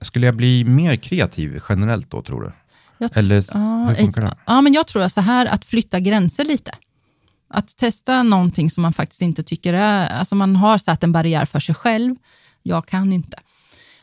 skulle 0.00 0.26
jag 0.26 0.37
bli 0.37 0.64
mer 0.64 0.97
kreativ 0.97 1.61
generellt 1.68 2.11
då, 2.11 2.23
tror 2.23 2.42
du? 2.42 2.52
Eller 3.14 3.45
Ja, 3.55 3.87
hur 3.88 3.95
funkar 3.95 4.23
det? 4.23 4.37
Ja, 4.47 4.61
men 4.61 4.73
jag 4.73 4.87
tror 4.87 5.09
så 5.09 5.21
här, 5.21 5.47
att 5.47 5.64
flytta 5.64 6.00
gränser 6.00 6.45
lite. 6.45 6.71
Att 7.50 7.76
testa 7.76 8.23
någonting 8.23 8.71
som 8.71 8.83
man 8.83 8.93
faktiskt 8.93 9.23
inte 9.23 9.43
tycker 9.43 9.75
är... 9.75 10.09
Alltså 10.09 10.35
man 10.35 10.57
har 10.57 10.78
satt 10.78 11.05
en 11.05 11.12
barriär 11.12 11.45
för 11.45 11.61
sig 11.61 11.75
själv. 11.75 12.17
Jag 12.62 12.87
kan 12.87 13.12
inte. 13.12 13.38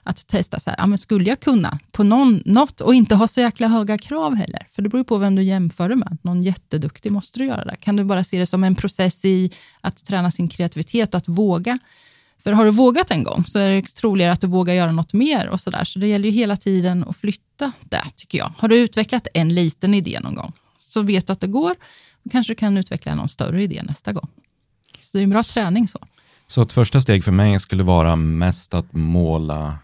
Att 0.04 0.28
testa 0.28 0.60
så 0.60 0.70
här, 0.70 0.78
ja, 0.78 0.86
men 0.86 0.98
skulle 0.98 1.30
jag 1.30 1.40
kunna 1.40 1.80
på 1.92 2.04
någon, 2.04 2.42
något 2.46 2.82
och 2.82 2.96
inte 2.96 3.16
ha 3.16 3.28
så 3.28 3.42
jäkla 3.42 3.68
höga 3.68 3.98
krav 3.98 4.36
heller. 4.36 4.68
För 4.72 4.82
det 4.82 4.90
beror 4.90 5.04
på 5.04 5.18
vem 5.18 5.36
du 5.36 5.44
jämför 5.44 5.90
det 5.90 5.96
med. 5.96 6.18
Någon 6.22 6.44
jätteduktig 6.44 7.12
måste 7.12 7.40
du 7.40 7.46
göra 7.46 7.66
det. 7.66 7.76
Kan 7.76 7.96
du 7.96 8.04
bara 8.04 8.24
se 8.24 8.40
det 8.40 8.46
som 8.46 8.64
en 8.64 8.76
process 8.76 9.26
i 9.26 9.52
att 9.82 10.06
träna 10.06 10.32
sin 10.32 10.48
kreativitet 10.48 11.14
och 11.14 11.18
att 11.18 11.28
våga. 11.28 11.80
För 12.44 12.52
har 12.52 12.66
du 12.66 12.72
vågat 12.72 13.12
en 13.12 13.24
gång 13.24 13.46
så 13.46 13.60
är 13.60 13.70
det 13.70 13.82
troligare 13.82 14.32
att 14.32 14.42
du 14.42 14.48
vågar 14.48 14.74
göra 14.74 14.92
något 14.92 15.14
mer 15.14 15.50
och 15.50 15.60
så 15.60 15.70
där. 15.70 15.84
Så 15.84 16.00
det 16.00 16.08
gäller 16.08 16.30
ju 16.30 16.32
hela 16.32 16.56
tiden 16.56 17.06
att 17.08 17.18
flytta 17.18 17.72
det, 17.84 18.04
tycker 18.16 18.38
jag. 18.38 18.52
Har 18.58 18.68
du 18.68 18.78
utvecklat 18.78 19.28
en 19.34 19.56
liten 19.56 19.94
idé 19.94 20.20
någon 20.24 20.36
gång 20.36 20.54
så 20.78 21.02
vet 21.02 21.28
du 21.28 21.34
att 21.34 21.40
det 21.40 21.48
går. 21.48 21.76
Då 22.24 22.30
kanske 22.30 22.52
du 22.54 22.56
kan 22.56 22.78
utveckla 22.78 23.16
någon 23.16 23.30
större 23.30 23.64
idé 23.64 23.82
nästa 23.84 24.14
gång. 24.14 24.28
Så 25.00 25.18
det 25.18 25.22
är 25.22 25.24
en 25.24 25.30
bra 25.30 25.44
träning. 25.44 25.88
så. 25.88 26.00
Så 26.48 26.62
ett 26.62 26.74
första 26.74 27.02
steg 27.02 27.24
för 27.24 27.32
mig 27.32 27.60
skulle 27.60 27.84
vara 27.84 28.16
mest 28.16 28.74
att 28.74 28.94
måla, 28.94 29.78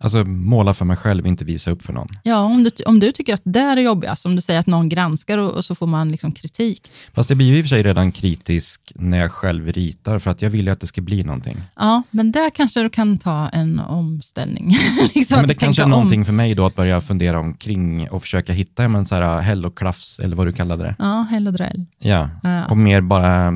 alltså 0.00 0.24
måla 0.24 0.74
för 0.74 0.84
mig 0.84 0.96
själv, 0.96 1.26
inte 1.26 1.44
visa 1.44 1.70
upp 1.70 1.82
för 1.82 1.92
någon. 1.92 2.08
Ja, 2.22 2.38
om 2.38 2.64
du, 2.64 2.70
om 2.86 3.00
du 3.00 3.12
tycker 3.12 3.34
att 3.34 3.40
det 3.44 3.60
är 3.60 3.76
jobbigast, 3.76 4.26
om 4.26 4.36
du 4.36 4.42
säger 4.42 4.60
att 4.60 4.66
någon 4.66 4.88
granskar 4.88 5.38
och, 5.38 5.50
och 5.50 5.64
så 5.64 5.74
får 5.74 5.86
man 5.86 6.10
liksom 6.10 6.32
kritik. 6.32 6.92
Fast 7.14 7.28
det 7.28 7.34
blir 7.34 7.46
ju 7.46 7.58
i 7.58 7.60
och 7.60 7.64
för 7.64 7.68
sig 7.68 7.82
redan 7.82 8.12
kritisk 8.12 8.92
när 8.94 9.18
jag 9.18 9.32
själv 9.32 9.72
ritar, 9.72 10.18
för 10.18 10.30
att 10.30 10.42
jag 10.42 10.50
vill 10.50 10.66
ju 10.66 10.72
att 10.72 10.80
det 10.80 10.86
ska 10.86 11.00
bli 11.00 11.24
någonting. 11.24 11.56
Ja, 11.76 12.02
men 12.10 12.32
där 12.32 12.50
kanske 12.50 12.82
du 12.82 12.90
kan 12.90 13.18
ta 13.18 13.48
en 13.48 13.78
omställning. 13.80 14.76
liksom 15.14 15.34
Ja, 15.34 15.36
men 15.36 15.48
det 15.48 15.54
kanske 15.54 15.82
är 15.82 15.84
tänka 15.84 15.84
om. 15.84 15.90
någonting 15.90 16.24
för 16.24 16.32
mig 16.32 16.54
då 16.54 16.66
att 16.66 16.76
börja 16.76 17.00
fundera 17.00 17.40
omkring 17.40 18.10
och 18.10 18.22
försöka 18.22 18.52
hitta 18.52 18.84
en 18.84 19.06
så 19.06 19.14
här 19.14 19.40
helloklafs, 19.40 20.18
eller 20.18 20.36
vad 20.36 20.46
du 20.46 20.52
kallade 20.52 20.84
det. 20.84 20.96
Ja, 20.98 21.26
och 21.46 21.52
dräll. 21.52 21.86
Ja, 21.98 22.30
Ja. 22.42 22.64
och 22.66 22.76
mer 22.76 23.00
bara 23.00 23.52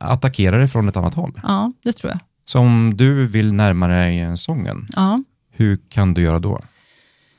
attackera 0.00 0.58
det 0.58 0.68
från 0.68 0.88
ett 0.88 0.96
annat 0.96 1.14
håll. 1.14 1.40
Ja, 1.42 1.72
det 1.84 1.92
tror 1.92 2.10
jag. 2.12 2.18
Så 2.44 2.58
om 2.58 2.96
du 2.96 3.26
vill 3.26 3.52
närma 3.52 3.88
dig 3.88 4.38
sången, 4.38 4.86
Ja. 4.96 5.22
Hur 5.56 5.78
kan 5.88 6.14
du 6.14 6.22
göra 6.22 6.38
då? 6.38 6.60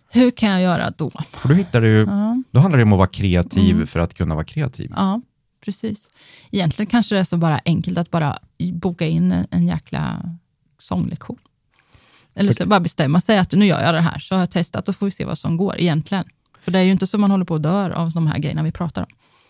Hur 0.10 0.32
kan 0.32 0.50
jag 0.50 0.62
göra 0.62 0.90
då? 0.98 1.12
För 1.32 1.50
då 1.50 1.56
hittar 1.56 1.82
du, 1.82 2.00
Ja, 2.00 2.44
då 2.52 2.60
handlar 2.60 2.78
det 2.78 2.84
om 2.84 2.94
att 2.94 2.98
vara 2.98 3.08
kreativ 3.08 3.86
för 3.86 4.00
att 4.00 4.14
kunna 4.14 4.36
vara 4.36 4.46
kreativ. 4.46 4.92
ja 4.96 5.22
precis. 5.66 6.12
Egentligen 6.52 6.90
kanske 6.90 7.16
det 7.16 7.20
är 7.20 7.24
så 7.24 7.38
bara 7.38 7.60
enkelt 7.66 7.98
att 7.98 8.12
bara 8.12 8.38
boka 8.74 9.06
in 9.06 9.46
en, 9.52 9.68
jäkla 9.68 10.22
sånglektion. 10.78 11.38
Eller 12.36 12.54
så 12.54 12.66
bara 12.68 12.80
bestämma 12.80 13.22
sig 13.22 13.38
att 13.38 13.52
nu 13.52 13.66
gör 13.66 13.82
jag 13.82 13.94
det 13.94 14.02
här, 14.02 14.20
så 14.20 14.36
har 14.36 14.40
jag 14.40 14.52
testat 14.52 14.90
och 14.90 14.96
får 14.96 15.06
vi 15.06 15.12
se 15.12 15.26
vad 15.26 15.38
som 15.38 15.58
går 15.58 15.80
egentligen. 15.80 16.26
För 16.62 16.72
det 16.72 16.80
är 16.80 16.84
ju 16.84 16.92
inte 16.92 17.08
så 17.08 17.18
man 17.18 17.32
håller 17.32 17.46
på 17.46 17.56
att 17.56 17.64
dör 17.64 17.90
av 17.90 18.12
de 18.12 18.28
här 18.28 18.40
grejerna 18.40 18.64
vi 18.64 18.72
pratar 18.72 19.02
om. 19.02 19.08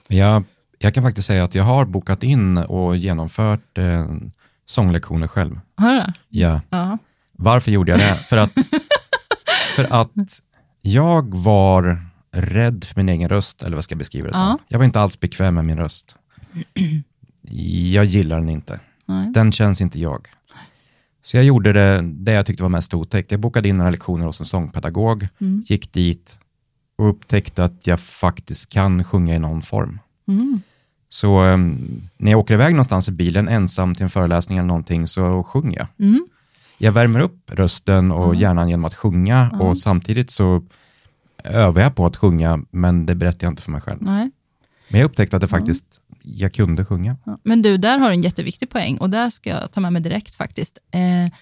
Jag, 0.08 0.44
jag 0.80 0.94
kan 0.94 1.04
faktiskt 1.04 1.28
säga 1.28 1.44
att 1.44 1.56
jag 1.56 1.64
har 1.64 1.86
bokat 1.86 2.24
in 2.24 2.58
och 2.58 2.98
genomfört 2.98 3.78
eh, 3.78 4.08
sånglektioner 4.66 5.28
själv. 5.28 5.60
Har 5.76 5.90
du 5.90 5.96
det? 5.96 6.14
Ja. 6.30 6.62
Ja. 6.70 6.98
Varför 7.38 7.72
gjorde 7.72 7.92
jag 7.92 8.00
det? 8.00 8.16
För 8.16 8.38
att, 8.38 8.52
för 9.76 10.02
att 10.02 10.12
jag 10.82 11.36
var 11.36 12.02
rädd 12.32 12.84
för 12.84 12.96
min 12.96 13.10
egen 13.10 13.30
röst, 13.30 13.64
eller 13.64 13.76
vad 13.76 13.84
ska 13.84 13.94
jag 13.94 13.98
beskriva 14.00 14.28
det 14.28 14.34
som? 14.34 14.42
Ja. 14.44 14.58
Jag 14.68 14.78
var 14.80 14.86
inte 14.86 15.00
alls 15.00 15.20
bekväm 15.20 15.54
med 15.56 15.66
min 15.66 15.78
röst. 15.78 16.16
Jag 17.92 18.06
gillar 18.06 18.40
den 18.40 18.50
inte. 18.50 18.80
Nej. 19.06 19.32
Den 19.34 19.52
känns 19.52 19.82
inte 19.82 20.00
jag. 20.00 20.28
Så 21.24 21.38
jag 21.38 21.44
gjorde 21.44 21.74
det, 21.74 22.02
det 22.02 22.32
jag 22.32 22.46
tyckte 22.46 22.64
var 22.64 22.70
mest 22.70 22.94
otäckt. 22.94 23.32
Jag 23.32 23.40
bokade 23.40 23.70
in 23.70 23.78
några 23.78 23.92
lektioner 23.92 24.26
hos 24.26 24.40
en 24.40 24.46
sångpedagog, 24.46 25.28
Mm. 25.42 25.64
gick 25.68 25.92
dit 25.94 26.40
och 26.98 27.10
upptäckte 27.10 27.64
att 27.64 27.88
jag 27.88 28.00
faktiskt 28.00 28.70
kan 28.70 29.04
sjunga 29.04 29.36
i 29.36 29.40
någon 29.40 29.62
form. 29.62 30.00
Mm. 30.28 30.62
Så 31.10 31.40
em, 31.44 32.02
när 32.18 32.32
jag 32.32 32.40
åker 32.40 32.54
iväg 32.54 32.74
någonstans 32.74 33.08
i 33.10 33.12
bilen 33.12 33.48
ensam 33.48 33.96
till 33.96 34.04
en 34.04 34.10
föreläsning 34.10 34.58
eller 34.58 34.68
någonting 34.68 35.08
så 35.08 35.44
sjunger 35.44 35.78
jag. 35.78 35.88
Mm. 36.08 36.28
Jag 36.78 36.92
värmer 36.92 37.20
upp 37.20 37.52
rösten 37.52 38.12
och 38.12 38.36
hjärnan 38.36 38.70
genom 38.70 38.86
att 38.86 38.94
sjunga 38.94 39.50
och 39.60 39.78
samtidigt 39.78 40.32
så 40.32 40.64
övar 41.44 41.82
jag 41.82 41.96
på 41.96 42.06
att 42.06 42.18
sjunga 42.18 42.60
men 42.72 43.06
det 43.06 43.16
berättar 43.16 43.48
jag 43.48 43.52
inte 43.52 43.62
för 43.62 43.72
mig 43.72 43.82
själv. 43.82 43.98
Nej. 44.02 44.32
Men 44.90 45.00
jag 45.00 45.06
upptäckte 45.06 45.36
att 45.36 45.42
det 45.42 45.48
faktiskt, 45.48 45.86
jag 46.22 46.54
kunde 46.54 46.86
sjunga. 46.86 47.18
Men 47.44 47.62
du, 47.62 47.78
där 47.78 47.98
har 47.98 48.08
du 48.08 48.14
en 48.14 48.22
jätteviktig 48.22 48.70
poäng 48.70 48.98
och 48.98 49.10
där 49.10 49.30
ska 49.30 49.50
jag 49.50 49.72
ta 49.72 49.82
med 49.82 49.94
mig 49.94 50.02
direkt 50.02 50.36
faktiskt. 50.36 50.78
Eh, 50.92 51.34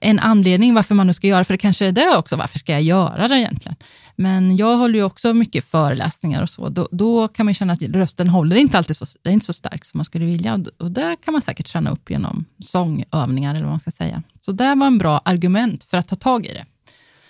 en 0.00 0.18
anledning 0.18 0.74
varför 0.74 0.94
man 0.94 1.06
nu 1.06 1.14
ska 1.14 1.26
göra, 1.26 1.44
för 1.44 1.54
det 1.54 1.58
kanske 1.58 1.86
är 1.86 1.92
det 1.92 2.16
också, 2.16 2.36
varför 2.36 2.58
ska 2.58 2.72
jag 2.72 2.82
göra 2.82 3.28
det 3.28 3.38
egentligen? 3.38 3.76
Men 4.16 4.56
jag 4.56 4.76
håller 4.76 4.98
ju 4.98 5.04
också 5.04 5.34
mycket 5.34 5.64
föreläsningar 5.64 6.42
och 6.42 6.50
så. 6.50 6.68
Då, 6.68 6.88
då 6.90 7.28
kan 7.28 7.46
man 7.46 7.54
känna 7.54 7.72
att 7.72 7.82
rösten 7.82 8.28
håller 8.28 8.56
inte 8.56 8.78
alltid 8.78 8.96
så, 8.96 9.06
det 9.22 9.28
är 9.28 9.32
inte 9.32 9.46
så 9.46 9.52
stark 9.52 9.84
som 9.84 9.98
man 9.98 10.04
skulle 10.04 10.24
vilja. 10.24 10.54
Och, 10.54 10.84
och 10.84 10.90
där 10.90 11.16
kan 11.16 11.32
man 11.32 11.42
säkert 11.42 11.66
träna 11.66 11.90
upp 11.90 12.10
genom 12.10 12.44
sångövningar 12.58 13.50
eller 13.50 13.62
vad 13.62 13.72
man 13.72 13.80
ska 13.80 13.90
säga. 13.90 14.22
Så 14.40 14.52
det 14.52 14.74
var 14.74 14.86
en 14.86 14.98
bra 14.98 15.20
argument 15.24 15.84
för 15.84 15.98
att 15.98 16.08
ta 16.08 16.16
tag 16.16 16.46
i 16.46 16.48
det. 16.48 16.64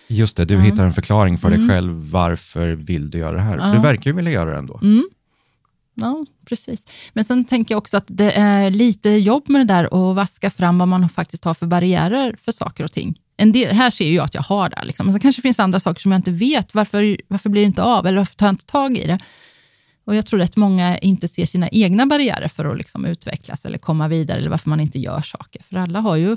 Just 0.09 0.37
det, 0.37 0.45
du 0.45 0.61
hittar 0.61 0.85
en 0.85 0.93
förklaring 0.93 1.39
för 1.39 1.51
dig 1.51 1.69
själv. 1.69 2.11
Varför 2.11 2.69
vill 2.69 3.11
du 3.11 3.19
göra 3.19 3.37
det 3.37 3.43
här? 3.43 3.59
För 3.59 3.73
du 3.73 3.79
verkar 3.79 4.11
ju 4.11 4.17
vilja 4.17 4.33
göra 4.33 4.51
det 4.51 4.59
ändå. 4.59 4.81
Ja, 5.95 6.25
precis. 6.47 6.87
Men 7.13 7.25
sen 7.25 7.45
tänker 7.45 7.75
jag 7.75 7.79
också 7.79 7.97
att 7.97 8.05
det 8.07 8.33
är 8.33 8.71
lite 8.71 9.11
jobb 9.11 9.49
med 9.49 9.61
det 9.61 9.75
där 9.75 9.85
att 9.85 10.17
vaska 10.17 10.51
fram 10.51 10.79
vad 10.79 10.89
man 10.89 11.09
faktiskt 11.09 11.45
har 11.45 11.55
för 11.55 11.67
barriärer 11.67 12.37
för 12.43 12.53
saker 12.53 12.85
och 12.85 12.93
ting. 12.93 13.21
En 13.37 13.53
del, 13.53 13.75
här 13.75 13.91
ser 13.91 14.13
jag 14.13 14.25
att 14.25 14.35
jag 14.35 14.43
har 14.43 14.69
det, 14.71 14.85
liksom. 14.85 15.07
men 15.07 15.13
sen 15.13 15.21
kanske 15.21 15.41
det 15.41 15.43
finns 15.43 15.61
andra 15.61 15.81
saker 15.81 16.01
som 16.01 16.13
jag 16.13 16.19
inte 16.19 16.31
vet. 16.31 16.75
Varför, 16.75 17.17
varför 17.29 17.49
blir 17.49 17.63
det 17.63 17.67
inte 17.67 17.83
av? 17.83 18.07
Eller 18.07 18.19
varför 18.19 18.35
tar 18.35 18.47
jag 18.47 18.53
inte 18.53 18.67
tag 18.67 18.99
i 18.99 19.07
det? 19.07 19.19
Och 20.07 20.15
Jag 20.15 20.27
tror 20.27 20.41
att 20.41 20.57
många 20.57 20.99
inte 20.99 21.29
ser 21.29 21.47
sina 21.47 21.69
egna 21.69 22.07
barriärer 22.07 22.49
för 22.49 22.65
att 22.65 22.79
liksom 22.79 23.05
utvecklas 23.05 23.65
eller 23.65 23.79
komma 23.79 24.09
vidare, 24.09 24.39
eller 24.39 24.51
varför 24.51 24.71
man 24.71 24.81
inte 24.81 24.99
gör 24.99 25.21
saker. 25.21 25.63
För 25.63 25.77
alla 25.77 26.01
har 26.01 26.17
ju 26.17 26.37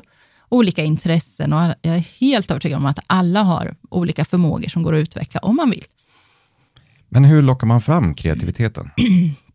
olika 0.50 0.84
intressen 0.84 1.54
och 1.54 1.62
jag 1.82 1.96
är 1.96 2.06
helt 2.20 2.52
övertygad 2.52 2.78
om 2.78 2.86
att 2.86 3.00
alla 3.08 3.44
har 3.44 3.76
olika 3.90 4.26
förmågor 4.26 4.70
som 4.70 4.84
går 4.84 4.96
att 4.96 5.02
utveckla 5.02 5.40
om 5.40 5.56
man 5.56 5.70
vill. 5.70 5.84
Men 7.10 7.26
hur 7.26 7.42
lockar 7.42 7.68
man 7.68 7.82
fram 7.82 8.16
kreativiteten? 8.16 8.90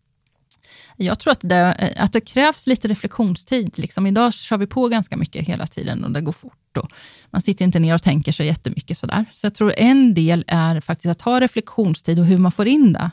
Jag 0.96 1.18
tror 1.18 1.32
att 1.32 1.40
det, 1.40 1.74
eh, 1.78 2.04
att 2.04 2.12
det 2.12 2.20
krävs 2.20 2.66
lite 2.66 2.88
reflektionstid. 2.88 3.78
Liksom. 3.78 4.06
Idag 4.06 4.32
kör 4.32 4.58
vi 4.58 4.66
på 4.66 4.88
ganska 4.88 5.16
mycket 5.16 5.48
hela 5.48 5.66
tiden 5.66 6.04
och 6.04 6.10
det 6.10 6.20
går 6.20 6.32
fort. 6.32 6.76
Och 6.76 6.90
man 7.30 7.42
sitter 7.42 7.64
inte 7.64 7.78
ner 7.78 7.94
och 7.94 8.02
tänker 8.02 8.32
så 8.32 8.42
jättemycket. 8.42 8.98
Sådär. 8.98 9.24
Så 9.34 9.46
jag 9.46 9.54
tror 9.54 9.72
en 9.76 10.14
del 10.14 10.44
är 10.46 10.80
faktiskt 10.80 11.10
att 11.10 11.22
ha 11.22 11.40
reflektionstid 11.40 12.18
och 12.18 12.26
hur 12.26 12.38
man 12.38 12.52
får 12.52 12.66
in 12.66 12.92
det. 12.92 13.10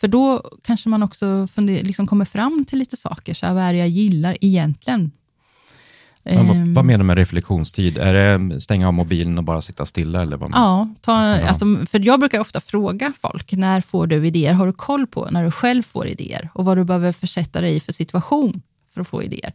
För 0.00 0.08
då 0.08 0.50
kanske 0.62 0.88
man 0.88 1.02
också 1.02 1.46
funder, 1.46 1.82
liksom 1.84 2.06
kommer 2.06 2.24
fram 2.24 2.64
till 2.64 2.78
lite 2.78 2.96
saker. 2.96 3.34
Så 3.34 3.46
här, 3.46 3.54
vad 3.54 3.62
är 3.62 3.72
det 3.72 3.78
jag 3.78 3.88
gillar 3.88 4.36
egentligen? 4.40 5.10
Vad, 6.36 6.50
Ehm, 6.50 6.74
vad 6.74 6.84
menar 6.84 6.98
du 6.98 7.04
med 7.04 7.18
reflektionstid? 7.18 7.98
Är 7.98 8.38
det 8.38 8.60
stänga 8.60 8.88
av 8.88 8.94
mobilen 8.94 9.38
och 9.38 9.44
bara 9.44 9.62
sitta 9.62 9.86
stilla? 9.86 10.22
Eller 10.22 10.36
vad 10.36 10.50
Ja, 10.52 10.88
ta, 11.00 11.12
alltså, 11.12 11.64
för 11.90 12.06
jag 12.06 12.20
brukar 12.20 12.40
ofta 12.40 12.60
fråga 12.60 13.12
folk, 13.20 13.52
när 13.52 13.80
får 13.80 14.06
du 14.06 14.26
idéer? 14.26 14.52
Har 14.52 14.66
du 14.66 14.72
koll 14.72 15.06
på 15.06 15.28
när 15.30 15.44
du 15.44 15.50
själv 15.50 15.82
får 15.82 16.06
idéer? 16.06 16.50
Och 16.54 16.64
vad 16.64 16.76
du 16.76 16.84
behöver 16.84 17.12
försätta 17.12 17.60
dig 17.60 17.76
i 17.76 17.80
för 17.80 17.92
situation 17.92 18.62
för 18.94 19.00
att 19.00 19.08
få 19.08 19.22
idéer? 19.22 19.52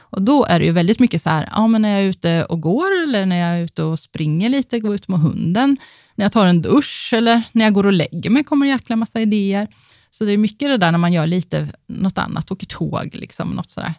Och 0.00 0.22
då 0.22 0.44
är 0.44 0.58
det 0.58 0.64
ju 0.64 0.72
väldigt 0.72 1.00
mycket 1.00 1.22
så 1.22 1.30
här, 1.30 1.48
ja, 1.52 1.66
men 1.66 1.82
när 1.82 1.88
jag 1.88 2.00
är 2.00 2.04
ute 2.04 2.44
och 2.44 2.60
går, 2.60 2.86
eller 3.04 3.26
när 3.26 3.36
jag 3.36 3.58
är 3.58 3.62
ute 3.62 3.82
och 3.82 3.98
springer 3.98 4.48
lite, 4.48 4.80
går 4.80 4.94
ut 4.94 5.08
med 5.08 5.20
hunden, 5.20 5.76
när 6.14 6.24
jag 6.24 6.32
tar 6.32 6.46
en 6.46 6.62
dusch, 6.62 7.10
eller 7.12 7.42
när 7.52 7.64
jag 7.64 7.74
går 7.74 7.86
och 7.86 7.92
lägger 7.92 8.30
mig 8.30 8.44
kommer 8.44 8.66
en 8.66 8.72
jäkla 8.72 8.96
massa 8.96 9.20
idéer. 9.20 9.68
Så 10.10 10.24
det 10.24 10.32
är 10.32 10.38
mycket 10.38 10.68
det 10.68 10.76
där 10.76 10.92
när 10.92 10.98
man 10.98 11.12
gör 11.12 11.26
lite 11.26 11.68
något 11.86 12.18
annat, 12.18 12.50
åker 12.50 12.66
tåg, 12.66 13.10
liksom, 13.12 13.50
något 13.50 13.70
sådär. 13.70 13.94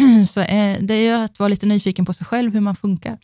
Så 0.28 0.40
eh, 0.40 0.76
det 0.80 0.94
är 0.94 1.18
ju 1.18 1.24
att 1.24 1.38
vara 1.38 1.48
lite 1.48 1.66
nyfiken 1.66 2.04
på 2.04 2.12
sig 2.12 2.26
själv, 2.26 2.52
hur 2.52 2.60
man 2.60 2.76
funkar. 2.76 3.18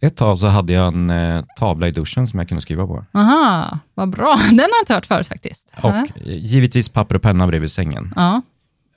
Ett 0.00 0.16
tag 0.16 0.38
så 0.38 0.46
hade 0.46 0.72
jag 0.72 0.94
en 0.94 1.10
eh, 1.10 1.44
tavla 1.56 1.88
i 1.88 1.90
duschen 1.90 2.26
som 2.26 2.38
jag 2.38 2.48
kunde 2.48 2.62
skriva 2.62 2.86
på. 2.86 3.04
Aha, 3.12 3.78
vad 3.94 4.10
bra. 4.10 4.36
Den 4.50 4.58
har 4.58 4.68
jag 4.68 4.82
inte 4.82 4.94
hört 4.94 5.06
förut 5.06 5.26
faktiskt. 5.26 5.74
Och 5.82 5.92
givetvis 6.24 6.88
papper 6.88 7.14
och 7.14 7.22
penna 7.22 7.46
bredvid 7.46 7.70
sängen. 7.70 8.12
Ja. 8.16 8.42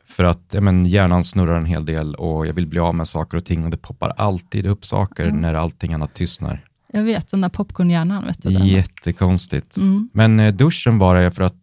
För 0.08 0.24
att 0.24 0.52
ja, 0.54 0.62
men, 0.62 0.86
hjärnan 0.86 1.24
snurrar 1.24 1.58
en 1.58 1.66
hel 1.66 1.86
del 1.86 2.16
och 2.16 2.48
jag 2.48 2.54
vill 2.54 2.68
bli 2.68 2.80
av 2.80 2.96
med 2.96 3.08
saker 3.08 3.38
och 3.38 3.46
ting 3.46 3.64
och 3.64 3.70
det 3.70 3.78
poppar 3.78 4.14
alltid 4.18 4.66
upp 4.66 4.86
saker 4.86 5.32
när 5.32 5.54
allting 5.54 5.94
annat 5.94 6.14
tystnar. 6.14 6.66
Jag 6.92 7.04
vet, 7.04 7.32
den 7.32 7.42
där 7.42 7.50
popcornhjärnan. 7.50 8.26
Vet 8.26 8.44
du, 8.44 8.50
den. 8.50 8.68
Jättekonstigt. 8.68 9.78
Mm. 9.78 10.10
Men 10.14 10.40
eh, 10.40 10.54
duschen 10.54 10.98
var 10.98 11.16
det 11.16 11.32
för 11.32 11.44
att 11.44 11.56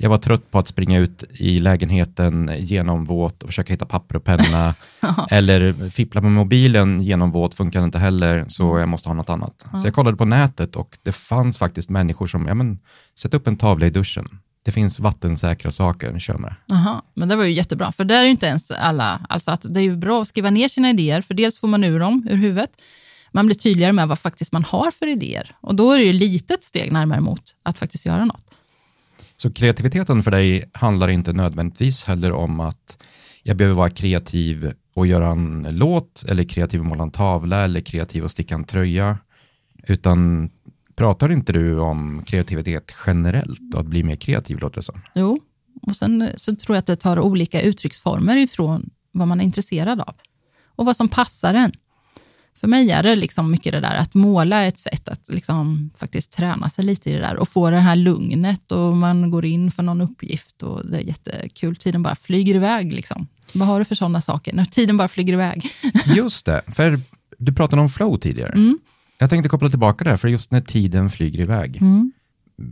jag 0.00 0.10
var 0.10 0.18
trött 0.18 0.50
på 0.50 0.58
att 0.58 0.68
springa 0.68 0.98
ut 0.98 1.24
i 1.30 1.60
lägenheten 1.60 2.50
genomvåt 2.58 3.42
och 3.42 3.48
försöka 3.48 3.72
hitta 3.72 3.86
papper 3.86 4.16
och 4.16 4.24
penna. 4.24 4.74
eller 5.30 5.90
fippla 5.90 6.20
med 6.20 6.32
mobilen 6.32 7.02
genomvåt 7.02 7.54
funkar 7.54 7.84
inte 7.84 7.98
heller, 7.98 8.44
så 8.48 8.64
Mm. 8.68 8.80
jag 8.80 8.88
måste 8.88 9.08
ha 9.08 9.14
något 9.14 9.30
annat. 9.30 9.66
Så 9.76 9.86
jag 9.86 9.94
kollade 9.94 10.16
på 10.16 10.24
nätet 10.24 10.76
och 10.76 10.98
det 11.02 11.12
fanns 11.12 11.58
faktiskt 11.58 11.90
människor 11.90 12.26
som, 12.26 12.46
ja 12.46 12.54
men, 12.54 12.78
sätt 13.18 13.34
upp 13.34 13.46
en 13.46 13.56
tavla 13.56 13.86
i 13.86 13.90
duschen. 13.90 14.28
Det 14.62 14.72
finns 14.72 15.00
vattensäkra 15.00 15.70
saker, 15.70 16.18
kör 16.18 16.38
med 16.38 16.54
det. 16.66 16.74
Aha, 16.74 17.02
men 17.14 17.28
det 17.28 17.36
var 17.36 17.44
ju 17.44 17.52
jättebra, 17.52 17.92
för 17.92 18.04
det 18.04 18.14
är 18.16 18.24
ju 18.24 18.30
inte 18.30 18.46
ens 18.46 18.70
alla... 18.70 19.26
Alltså 19.28 19.50
att 19.50 19.74
det 19.74 19.80
är 19.80 19.84
ju 19.84 19.96
bra 19.96 20.22
att 20.22 20.28
skriva 20.28 20.50
ner 20.50 20.68
sina 20.68 20.90
idéer, 20.90 21.22
för 21.22 21.34
dels 21.34 21.58
får 21.60 21.68
man 21.68 21.84
ur 21.84 21.98
dem 21.98 22.26
ur 22.30 22.36
huvudet. 22.36 22.70
Man 23.32 23.46
blir 23.46 23.56
tydligare 23.56 23.92
med 23.92 24.08
vad 24.08 24.18
faktiskt 24.18 24.52
man 24.52 24.64
har 24.64 24.90
för 24.90 25.06
idéer. 25.06 25.56
Och 25.60 25.74
då 25.74 25.92
är 25.92 25.98
det 25.98 26.04
ju 26.04 26.10
ett 26.10 26.16
litet 26.16 26.64
steg 26.64 26.92
närmare 26.92 27.20
mot 27.20 27.42
att 27.62 27.78
faktiskt 27.78 28.06
göra 28.06 28.24
något. 28.24 28.47
Så 29.42 29.52
kreativiteten 29.52 30.22
för 30.22 30.30
dig 30.30 30.70
handlar 30.72 31.08
inte 31.08 31.32
nödvändigtvis 31.32 32.04
heller 32.04 32.32
om 32.32 32.60
att 32.60 33.04
jag 33.42 33.56
behöver 33.56 33.76
vara 33.76 33.90
kreativ 33.90 34.72
och 34.94 35.06
göra 35.06 35.30
en 35.30 35.66
låt, 35.70 36.24
eller 36.28 36.44
kreativ 36.44 36.80
och 36.80 36.86
måla 36.86 37.02
en 37.02 37.10
tavla, 37.10 37.64
eller 37.64 37.80
kreativ 37.80 38.24
och 38.24 38.30
sticka 38.30 38.54
en 38.54 38.64
tröja. 38.64 39.18
Utan 39.82 40.50
pratar 40.96 41.32
inte 41.32 41.52
du 41.52 41.78
om 41.78 42.24
kreativitet 42.26 42.94
generellt 43.06 43.74
och 43.74 43.80
att 43.80 43.86
bli 43.86 44.02
mer 44.02 44.16
kreativ 44.16 44.58
låter 44.58 44.76
det 44.76 44.82
som? 44.82 45.00
Jo, 45.14 45.40
och 45.82 45.96
sen 45.96 46.28
så 46.36 46.56
tror 46.56 46.76
jag 46.76 46.78
att 46.78 46.86
det 46.86 46.96
tar 46.96 47.20
olika 47.20 47.60
uttrycksformer 47.60 48.36
ifrån 48.36 48.90
vad 49.12 49.28
man 49.28 49.40
är 49.40 49.44
intresserad 49.44 50.00
av 50.00 50.14
och 50.66 50.86
vad 50.86 50.96
som 50.96 51.08
passar 51.08 51.54
en. 51.54 51.72
För 52.60 52.68
mig 52.68 52.90
är 52.90 53.02
det 53.02 53.16
liksom 53.16 53.50
mycket 53.50 53.72
det 53.72 53.80
där 53.80 53.96
att 53.96 54.14
måla 54.14 54.64
ett 54.64 54.78
sätt 54.78 55.08
att 55.08 55.28
liksom 55.28 55.90
faktiskt 55.96 56.32
träna 56.32 56.68
sig 56.68 56.84
lite 56.84 57.10
i 57.10 57.12
det 57.12 57.18
där 57.18 57.36
och 57.36 57.48
få 57.48 57.70
det 57.70 57.78
här 57.78 57.96
lugnet 57.96 58.72
och 58.72 58.96
man 58.96 59.30
går 59.30 59.44
in 59.44 59.70
för 59.70 59.82
någon 59.82 60.00
uppgift 60.00 60.62
och 60.62 60.90
det 60.90 60.96
är 60.96 61.00
jättekul. 61.00 61.76
Tiden 61.76 62.02
bara 62.02 62.14
flyger 62.14 62.54
iväg. 62.54 62.92
Liksom. 62.92 63.26
Vad 63.52 63.68
har 63.68 63.78
du 63.78 63.84
för 63.84 63.94
sådana 63.94 64.20
saker? 64.20 64.52
När 64.52 64.64
tiden 64.64 64.96
bara 64.96 65.08
flyger 65.08 65.32
iväg. 65.32 65.64
Just 66.16 66.46
det, 66.46 66.62
för 66.66 67.00
du 67.38 67.52
pratade 67.52 67.82
om 67.82 67.88
flow 67.88 68.16
tidigare. 68.16 68.52
Mm. 68.52 68.78
Jag 69.18 69.30
tänkte 69.30 69.48
koppla 69.48 69.68
tillbaka 69.68 70.04
där, 70.04 70.16
för 70.16 70.28
just 70.28 70.50
när 70.50 70.60
tiden 70.60 71.10
flyger 71.10 71.40
iväg. 71.40 71.76
Mm. 71.80 72.12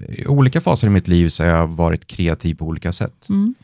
I 0.09 0.27
olika 0.27 0.61
faser 0.61 0.87
i 0.87 0.91
mitt 0.91 1.09
liv 1.09 1.29
så 1.29 1.45
har 1.45 1.51
jag 1.51 1.67
varit 1.67 2.07
kreativ 2.07 2.55
på 2.55 2.65
olika 2.65 2.93
sätt. 2.93 3.29
Mm. 3.29 3.55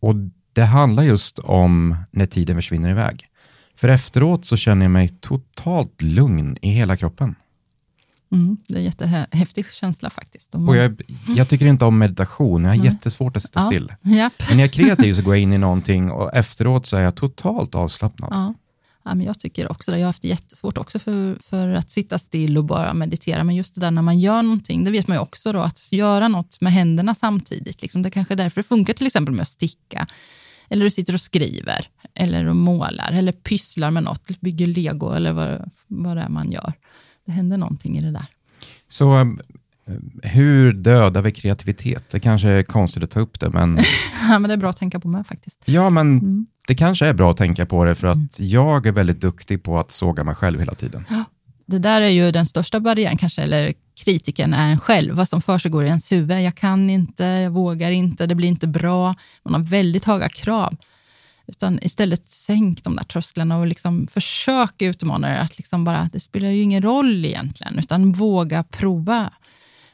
Och 0.00 0.14
det 0.52 0.64
handlar 0.64 1.02
just 1.02 1.38
om 1.38 1.96
när 2.10 2.26
tiden 2.26 2.56
försvinner 2.56 2.90
iväg. 2.90 3.28
För 3.78 3.88
efteråt 3.88 4.44
så 4.44 4.56
känner 4.56 4.84
jag 4.84 4.90
mig 4.90 5.08
totalt 5.20 6.02
lugn 6.02 6.58
i 6.62 6.70
hela 6.70 6.96
kroppen. 6.96 7.34
Mm. 8.32 8.56
Det 8.68 8.74
är 8.74 8.78
en 8.78 8.84
jättehäftig 8.84 9.66
känsla 9.72 10.10
faktiskt. 10.10 10.54
Och 10.54 10.76
jag, 10.76 11.02
jag 11.36 11.48
tycker 11.48 11.66
inte 11.66 11.84
om 11.84 11.98
meditation, 11.98 12.64
jag 12.64 12.70
har 12.70 12.84
jättesvårt 12.84 13.36
att 13.36 13.42
sitta 13.42 13.60
ja. 13.60 13.66
still. 13.66 13.92
Japp. 14.02 14.32
Men 14.48 14.56
när 14.56 14.64
jag 14.64 14.68
är 14.68 14.72
kreativ 14.72 15.12
så 15.12 15.22
går 15.22 15.34
jag 15.34 15.42
in 15.42 15.52
i 15.52 15.58
någonting 15.58 16.10
och 16.10 16.34
efteråt 16.34 16.86
så 16.86 16.96
är 16.96 17.00
jag 17.00 17.14
totalt 17.14 17.74
avslappnad. 17.74 18.30
Ja. 18.32 18.54
Ja, 19.04 19.14
men 19.14 19.26
jag 19.26 19.38
tycker 19.38 19.70
också 19.70 19.90
det. 19.90 19.98
Jag 19.98 20.04
har 20.04 20.08
haft 20.08 20.24
jättesvårt 20.24 20.78
också 20.78 20.98
för, 20.98 21.38
för 21.42 21.68
att 21.68 21.90
sitta 21.90 22.18
still 22.18 22.58
och 22.58 22.64
bara 22.64 22.94
meditera. 22.94 23.44
Men 23.44 23.56
just 23.56 23.74
det 23.74 23.80
där 23.80 23.90
när 23.90 24.02
man 24.02 24.18
gör 24.18 24.42
någonting, 24.42 24.84
det 24.84 24.90
vet 24.90 25.08
man 25.08 25.16
ju 25.16 25.20
också 25.20 25.52
då, 25.52 25.60
att 25.60 25.92
göra 25.92 26.28
något 26.28 26.60
med 26.60 26.72
händerna 26.72 27.14
samtidigt. 27.14 27.82
Liksom. 27.82 28.02
Det 28.02 28.10
kanske 28.10 28.34
är 28.34 28.36
därför 28.36 28.62
det 28.62 28.68
funkar 28.68 28.94
till 28.94 29.06
exempel 29.06 29.34
med 29.34 29.42
att 29.42 29.48
sticka. 29.48 30.06
Eller 30.68 30.84
du 30.84 30.90
sitter 30.90 31.14
och 31.14 31.20
skriver, 31.20 31.88
eller 32.14 32.52
målar, 32.52 33.10
eller 33.12 33.32
pysslar 33.32 33.90
med 33.90 34.02
något, 34.02 34.40
bygger 34.40 34.66
lego 34.66 35.12
eller 35.12 35.32
vad, 35.32 35.70
vad 35.86 36.16
det 36.16 36.22
är 36.22 36.28
man 36.28 36.52
gör. 36.52 36.72
Det 37.26 37.32
händer 37.32 37.56
någonting 37.56 37.98
i 37.98 38.00
det 38.00 38.10
där. 38.10 38.26
Så 38.88 39.16
um, 39.16 39.40
hur 40.22 40.72
dödar 40.72 41.22
vi 41.22 41.32
kreativitet? 41.32 42.04
Det 42.10 42.20
kanske 42.20 42.48
är 42.48 42.62
konstigt 42.62 43.02
att 43.02 43.10
ta 43.10 43.20
upp 43.20 43.40
det, 43.40 43.50
men 43.50 43.78
Ja, 44.28 44.38
men 44.38 44.48
det 44.48 44.52
är 44.54 44.56
bra 44.58 44.70
att 44.70 44.76
tänka 44.76 45.00
på 45.00 45.08
med 45.08 45.26
faktiskt. 45.26 45.62
ja, 45.64 45.90
men 45.90 46.18
Mm. 46.18 46.46
det 46.66 46.74
kanske 46.74 47.06
är 47.06 47.12
bra 47.12 47.30
att 47.30 47.36
tänka 47.36 47.66
på 47.66 47.84
det 47.84 47.94
för 47.94 48.06
att 48.06 48.40
jag 48.40 48.86
är 48.86 48.92
väldigt 48.92 49.20
duktig 49.20 49.62
på 49.62 49.78
att 49.78 49.90
såga 49.90 50.24
mig 50.24 50.34
själv 50.34 50.58
hela 50.58 50.74
tiden. 50.74 51.04
Det 51.66 51.78
där 51.78 52.00
är 52.00 52.08
ju 52.08 52.30
den 52.32 52.46
största 52.46 52.80
barriären 52.80 53.16
kanske, 53.16 53.42
eller 53.42 53.72
kritiken 54.04 54.54
är 54.54 54.70
en 54.70 54.80
själv, 54.80 55.14
vad 55.14 55.28
som 55.28 55.40
försiggår 55.40 55.84
i 55.84 55.86
ens 55.86 56.12
huvud. 56.12 56.42
Jag 56.42 56.54
kan 56.54 56.90
inte, 56.90 57.24
jag 57.24 57.50
vågar 57.50 57.90
inte, 57.90 58.26
det 58.26 58.34
blir 58.34 58.48
inte 58.48 58.66
bra. 58.66 59.14
Man 59.42 59.54
har 59.54 59.60
väldigt 59.60 60.04
höga 60.04 60.28
krav. 60.28 60.76
Utan 61.46 61.78
istället 61.82 62.26
sänk 62.26 62.84
de 62.84 62.96
där 62.96 63.04
trösklarna 63.04 63.58
och 63.58 63.66
liksom 63.66 64.06
försök 64.06 64.82
utmana 64.82 65.28
det. 65.28 65.40
Att 65.40 65.58
liksom 65.58 65.84
bara, 65.84 66.10
det 66.12 66.20
spelar 66.20 66.48
ju 66.48 66.62
ingen 66.62 66.82
roll 66.82 67.24
egentligen, 67.24 67.78
utan 67.78 68.12
våga 68.12 68.62
prova. 68.62 69.30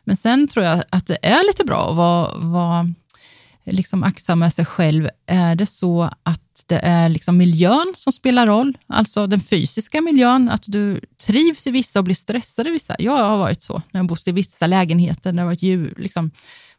Men 0.05 0.17
sen 0.17 0.49
tror 0.49 0.65
jag 0.65 0.83
att 0.91 1.07
det 1.07 1.19
är 1.23 1.47
lite 1.47 1.65
bra 1.65 1.91
att 1.91 1.97
vara, 1.97 2.39
vara 2.39 2.95
liksom 3.73 4.03
aktsam 4.03 4.39
med 4.39 4.55
sig 4.55 4.65
själv. 4.65 5.09
Är 5.27 5.55
det 5.55 5.67
så 5.67 6.11
att 6.23 6.41
det 6.67 6.79
är 6.79 7.09
liksom 7.09 7.37
miljön 7.37 7.93
som 7.97 8.13
spelar 8.13 8.47
roll, 8.47 8.79
alltså 8.87 9.27
den 9.27 9.41
fysiska 9.41 10.01
miljön, 10.01 10.49
att 10.49 10.63
du 10.67 11.01
trivs 11.27 11.67
i 11.67 11.71
vissa 11.71 11.99
och 11.99 12.05
blir 12.05 12.15
stressad 12.15 12.67
i 12.67 12.71
vissa. 12.71 12.97
Jag 12.99 13.17
har 13.17 13.37
varit 13.37 13.63
så 13.63 13.83
när 13.91 14.01
jag 14.01 14.07
bott 14.07 14.29
i 14.29 14.33
vissa 14.33 14.67
lägenheter, 14.67 15.33
när 15.33 15.37
det 15.37 15.43
har 15.43 15.47
varit 15.47 15.63
djur, 15.63 15.95
liksom, 15.99 16.31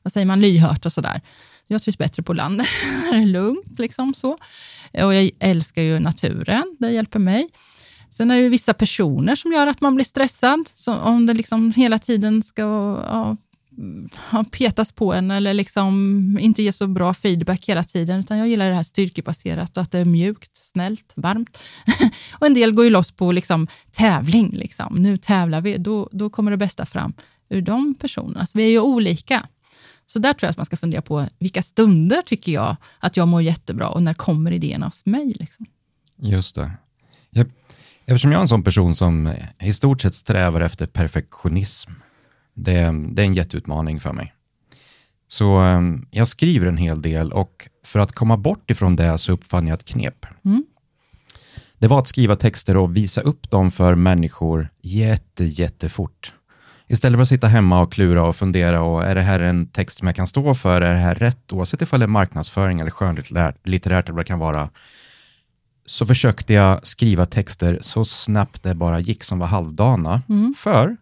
vad 0.02 0.14
säger 0.14 0.26
man, 0.26 0.42
lyhört 0.42 0.86
och 0.86 0.94
sådär. 0.94 1.22
Jag 1.68 1.82
trivs 1.82 1.98
bättre 1.98 2.24
på 2.24 2.34
landet, 2.34 2.68
det 3.12 3.18
är 3.18 3.26
lugnt. 3.26 3.80
Liksom 3.80 4.14
så. 4.14 4.38
Och 4.94 5.14
jag 5.14 5.32
älskar 5.40 5.82
ju 5.82 6.00
naturen, 6.00 6.78
det 6.80 6.92
hjälper 6.92 7.20
mig. 7.20 7.50
Sen 8.10 8.32
är 8.32 8.36
det 8.36 8.42
ju 8.42 8.50
vissa 8.50 8.74
personer 8.74 9.36
som 9.36 9.52
gör 9.52 9.68
att 9.68 9.82
man 9.82 9.96
blir 9.96 10.06
stressad. 10.06 10.70
Så 10.76 10.94
om 10.94 11.26
det 11.26 11.34
liksom 11.34 11.72
hela 11.72 12.00
tiden 12.00 12.44
ska 12.44 12.62
ja, 12.62 13.38
petas 14.52 14.92
på 14.92 15.14
en 15.14 15.32
eller 15.32 15.54
liksom 15.54 16.38
inte 16.42 16.64
ge 16.64 16.74
så 16.74 16.88
bra 16.88 17.14
feedback 17.14 17.66
hela 17.66 17.84
tiden. 17.84 18.20
Utan 18.20 18.38
jag 18.38 18.48
gillar 18.48 18.70
det 18.70 18.76
här 18.76 18.84
styrkebaserat 18.84 19.78
och 19.78 19.84
att 19.84 19.92
det 19.92 20.00
är 20.00 20.06
mjukt, 20.06 20.58
snällt, 20.58 21.14
varmt. 21.16 21.60
och 22.34 22.48
en 22.48 22.54
del 22.54 22.72
går 22.72 22.86
ju 22.86 22.92
loss 22.92 23.12
på 23.12 23.32
liksom 23.32 23.68
tävling. 23.92 24.52
Liksom. 24.54 24.96
Nu 24.96 25.18
tävlar 25.18 25.62
vi, 25.62 25.78
då, 25.78 26.10
då 26.12 26.30
kommer 26.30 26.52
det 26.52 26.58
bästa 26.58 26.86
fram 26.86 27.14
ur 27.50 27.62
de 27.62 27.96
personerna. 27.96 28.46
Så 28.46 28.58
vi 28.58 28.64
är 28.64 28.70
ju 28.70 28.80
olika. 28.80 29.44
Så 30.06 30.20
där 30.20 30.34
tror 30.34 30.48
jag 30.48 30.52
att 30.52 30.58
man 30.58 30.66
ska 30.66 30.78
fundera 30.78 31.02
på 31.02 31.28
vilka 31.40 31.62
stunder 31.62 32.22
tycker 32.22 32.52
jag 32.52 32.76
att 33.00 33.18
jag 33.18 33.28
mår 33.28 33.42
jättebra 33.42 33.90
och 33.90 34.04
när 34.04 34.14
kommer 34.14 34.52
idéerna 34.52 34.86
hos 34.86 35.06
mig? 35.06 35.36
Liksom. 35.40 35.66
Just 36.22 36.56
det. 36.56 36.72
Jag, 37.30 37.52
eftersom 38.06 38.32
jag 38.32 38.40
är 38.40 38.42
en 38.42 38.48
sån 38.48 38.64
person 38.64 38.96
som 38.96 39.34
i 39.60 39.74
stort 39.74 40.02
sett 40.02 40.16
strävar 40.16 40.62
efter 40.62 40.86
perfektionism, 40.86 41.92
det, 42.56 42.94
det 43.12 43.22
är 43.22 43.26
en 43.26 43.34
jätteutmaning 43.34 44.00
för 44.00 44.14
mig. 44.14 44.34
Så 45.28 45.64
eh, 45.64 45.82
jag 46.12 46.28
skriver 46.28 46.68
en 46.68 46.78
hel 46.78 47.02
del 47.02 47.32
och 47.32 47.70
för 47.86 48.00
att 48.00 48.12
komma 48.12 48.38
bort 48.38 48.72
ifrån 48.72 48.96
det 48.96 49.18
så 49.18 49.32
uppfann 49.32 49.68
jag 49.68 49.74
ett 49.74 49.86
knep. 49.86 50.26
Mm. 50.46 50.66
Det 51.78 51.88
var 51.88 52.00
att 52.00 52.08
skriva 52.08 52.36
texter 52.36 52.78
och 52.78 52.98
visa 52.98 53.22
upp 53.22 53.52
dem 53.52 53.72
för 53.72 53.96
människor 53.96 54.70
jätte, 54.82 55.46
jättefort. 55.46 56.34
Istället 56.88 57.18
för 57.18 57.22
att 57.22 57.30
sitta 57.30 57.48
hemma 57.48 57.82
och 57.82 57.94
klura 57.94 58.24
och 58.24 58.36
fundera 58.36 58.82
och 58.82 59.04
är 59.04 59.16
det 59.16 59.22
här 59.22 59.40
en 59.40 59.68
text 59.68 59.98
som 59.98 60.08
jag 60.08 60.16
kan 60.16 60.28
stå 60.28 60.54
för? 60.54 60.82
Är 60.82 60.94
det 60.94 61.00
här 61.00 61.16
rätt? 61.16 61.54
Oavsett 61.54 61.82
ifall 61.82 62.00
det 62.00 62.06
är 62.06 62.08
marknadsföring 62.08 62.80
eller 62.80 62.92
skönlitterärt 62.92 63.68
litterärt 63.68 64.06
eller 64.06 64.16
vad 64.16 64.26
det 64.26 64.28
kan 64.28 64.40
vara. 64.40 64.70
Så 65.86 66.06
försökte 66.06 66.54
jag 66.54 66.88
skriva 66.88 67.26
texter 67.26 67.80
så 67.82 68.06
snabbt 68.06 68.64
det 68.64 68.76
bara 68.76 69.00
gick 69.00 69.24
som 69.24 69.40
var 69.40 69.48
halvdana. 69.48 70.22
För 70.58 70.98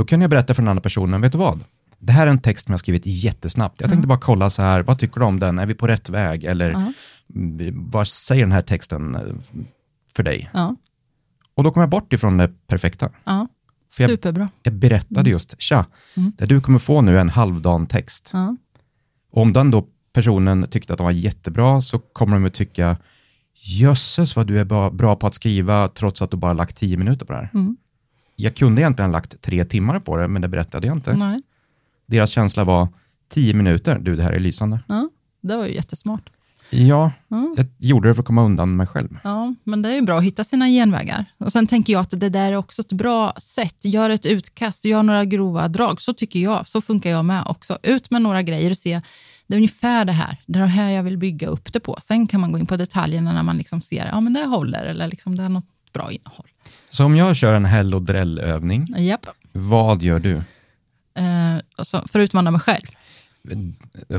då 0.00 0.04
kan 0.04 0.20
jag 0.20 0.30
berätta 0.30 0.54
för 0.54 0.62
den 0.62 0.68
andra 0.68 0.80
personen, 0.82 1.20
vet 1.20 1.32
du 1.32 1.38
vad? 1.38 1.64
Det 1.98 2.12
här 2.12 2.26
är 2.26 2.30
en 2.30 2.40
text 2.40 2.66
som 2.66 2.72
jag 2.72 2.80
skrivit 2.80 3.02
jättesnabbt. 3.06 3.80
Jag 3.80 3.90
tänkte 3.90 4.08
bara 4.08 4.18
kolla 4.18 4.50
så 4.50 4.62
här, 4.62 4.82
vad 4.82 4.98
tycker 4.98 5.20
du 5.20 5.26
om 5.26 5.40
den? 5.40 5.58
Är 5.58 5.66
vi 5.66 5.74
på 5.74 5.86
rätt 5.86 6.08
väg? 6.08 6.44
Eller 6.44 6.70
Ja. 6.70 6.92
mm, 7.34 7.90
vad 7.90 8.08
säger 8.08 8.42
den 8.42 8.52
här 8.52 8.62
texten 8.62 9.14
eh, 9.14 9.20
för 10.16 10.22
dig? 10.22 10.50
Ja, 10.52 10.76
Och 11.54 11.64
då 11.64 11.70
kom 11.72 11.80
jag 11.80 11.90
bort 11.90 12.12
ifrån 12.12 12.36
det 12.36 12.52
perfekta. 12.66 13.10
För 13.92 14.02
jag- 14.02 14.10
Superbra. 14.10 14.48
Jag 14.62 14.72
berättade 14.74 15.30
just, 15.30 15.54
tja, 15.62 15.86
det 16.14 16.46
du 16.46 16.60
kommer 16.60 16.78
få 16.78 17.00
nu 17.00 17.16
är 17.16 17.20
en 17.20 17.30
halvdan 17.30 17.86
text. 17.86 18.30
Och 19.32 19.42
om 19.42 19.52
den 19.52 19.70
då 19.70 19.86
personen 20.12 20.66
tyckte 20.70 20.92
att 20.92 20.96
den 20.98 21.04
var 21.04 21.10
jättebra 21.10 21.80
så 21.80 21.98
kommer 21.98 22.36
de 22.36 22.44
att 22.46 22.54
tycka, 22.54 22.96
jösses 23.62 24.36
vad 24.36 24.46
du 24.46 24.60
är 24.60 24.64
bra, 24.64 24.90
bra 24.90 25.16
på 25.16 25.26
att 25.26 25.34
skriva 25.34 25.88
trots 25.88 26.22
att 26.22 26.30
du 26.30 26.36
bara 26.36 26.52
lagt 26.52 26.76
tio 26.76 26.96
minuter 26.96 27.26
på 27.26 27.32
det 27.32 27.38
här. 27.38 27.50
Mm. 27.54 27.76
Jag 28.40 28.54
kunde 28.56 28.80
egentligen 28.82 29.10
ha 29.10 29.12
lagt 29.12 29.40
tre 29.42 29.64
timmar 29.64 30.00
på 30.00 30.16
det, 30.16 30.28
men 30.28 30.42
det 30.42 30.48
berättade 30.48 30.86
jag 30.86 30.96
inte. 30.96 31.16
Nej. 31.16 31.42
Deras 32.06 32.30
känsla 32.30 32.64
var, 32.64 32.88
tio 33.28 33.54
minuter, 33.54 33.98
du 33.98 34.16
det 34.16 34.22
här 34.22 34.32
är 34.32 34.40
lysande. 34.40 34.80
Ja, 34.88 35.08
det 35.40 35.56
var 35.56 35.66
ju 35.66 35.74
jättesmart. 35.74 36.30
Ja, 36.70 37.12
Mm. 37.30 37.54
jag 37.56 37.66
gjorde 37.78 38.08
det 38.08 38.14
för 38.14 38.22
att 38.22 38.26
komma 38.26 38.44
undan 38.44 38.76
mig 38.76 38.86
själv. 38.86 39.18
Ja, 39.24 39.54
men 39.64 39.82
det 39.82 39.88
är 39.90 39.94
ju 39.94 40.02
bra 40.02 40.18
att 40.18 40.24
hitta 40.24 40.44
sina 40.44 40.68
genvägar. 40.68 41.24
Och 41.38 41.52
Sen 41.52 41.66
tänker 41.66 41.92
jag 41.92 42.00
att 42.00 42.20
det 42.20 42.28
där 42.28 42.52
är 42.52 42.56
också 42.56 42.82
ett 42.82 42.92
bra 42.92 43.32
sätt. 43.38 43.84
Gör 43.84 44.10
ett 44.10 44.26
utkast, 44.26 44.84
gör 44.84 45.02
några 45.02 45.24
grova 45.24 45.68
drag. 45.68 46.00
Så 46.00 46.12
tycker 46.14 46.38
jag. 46.40 46.68
Så 46.68 46.80
funkar 46.80 47.10
jag 47.10 47.24
med 47.24 47.42
också. 47.46 47.78
Ut 47.82 48.10
med 48.10 48.22
några 48.22 48.42
grejer 48.42 48.70
och 48.70 48.78
se, 48.78 49.00
det 49.46 49.54
är 49.54 49.56
ungefär 49.56 50.04
det 50.04 50.12
här. 50.12 50.42
Det 50.46 50.58
är 50.58 50.62
det 50.62 50.68
här 50.68 50.90
jag 50.90 51.02
vill 51.02 51.18
bygga 51.18 51.48
upp 51.48 51.72
det 51.72 51.80
på. 51.80 51.98
Sen 52.02 52.26
kan 52.26 52.40
man 52.40 52.52
gå 52.52 52.58
in 52.58 52.66
på 52.66 52.76
detaljerna 52.76 53.32
när 53.32 53.42
man 53.42 53.56
liksom 53.56 53.80
ser, 53.82 54.06
ja 54.06 54.20
men 54.20 54.32
det 54.32 54.44
håller 54.44 54.84
eller 54.84 55.08
liksom 55.08 55.36
det 55.36 55.42
är 55.42 55.48
något 55.48 55.92
bra 55.92 56.10
innehåll. 56.12 56.48
Så 56.90 57.04
om 57.04 57.16
jag 57.16 57.36
kör 57.36 57.54
en 57.54 57.64
Hell 57.64 57.94
och 57.94 58.02
Drell-övning, 58.02 58.86
Japp. 58.98 59.26
vad 59.52 60.02
gör 60.02 60.18
du? 60.18 60.32
Eh, 60.34 61.60
och 61.78 61.86
så, 61.86 62.02
för 62.08 62.20
att 62.20 62.24
utmana 62.24 62.50
mig 62.50 62.60
själv. 62.60 62.86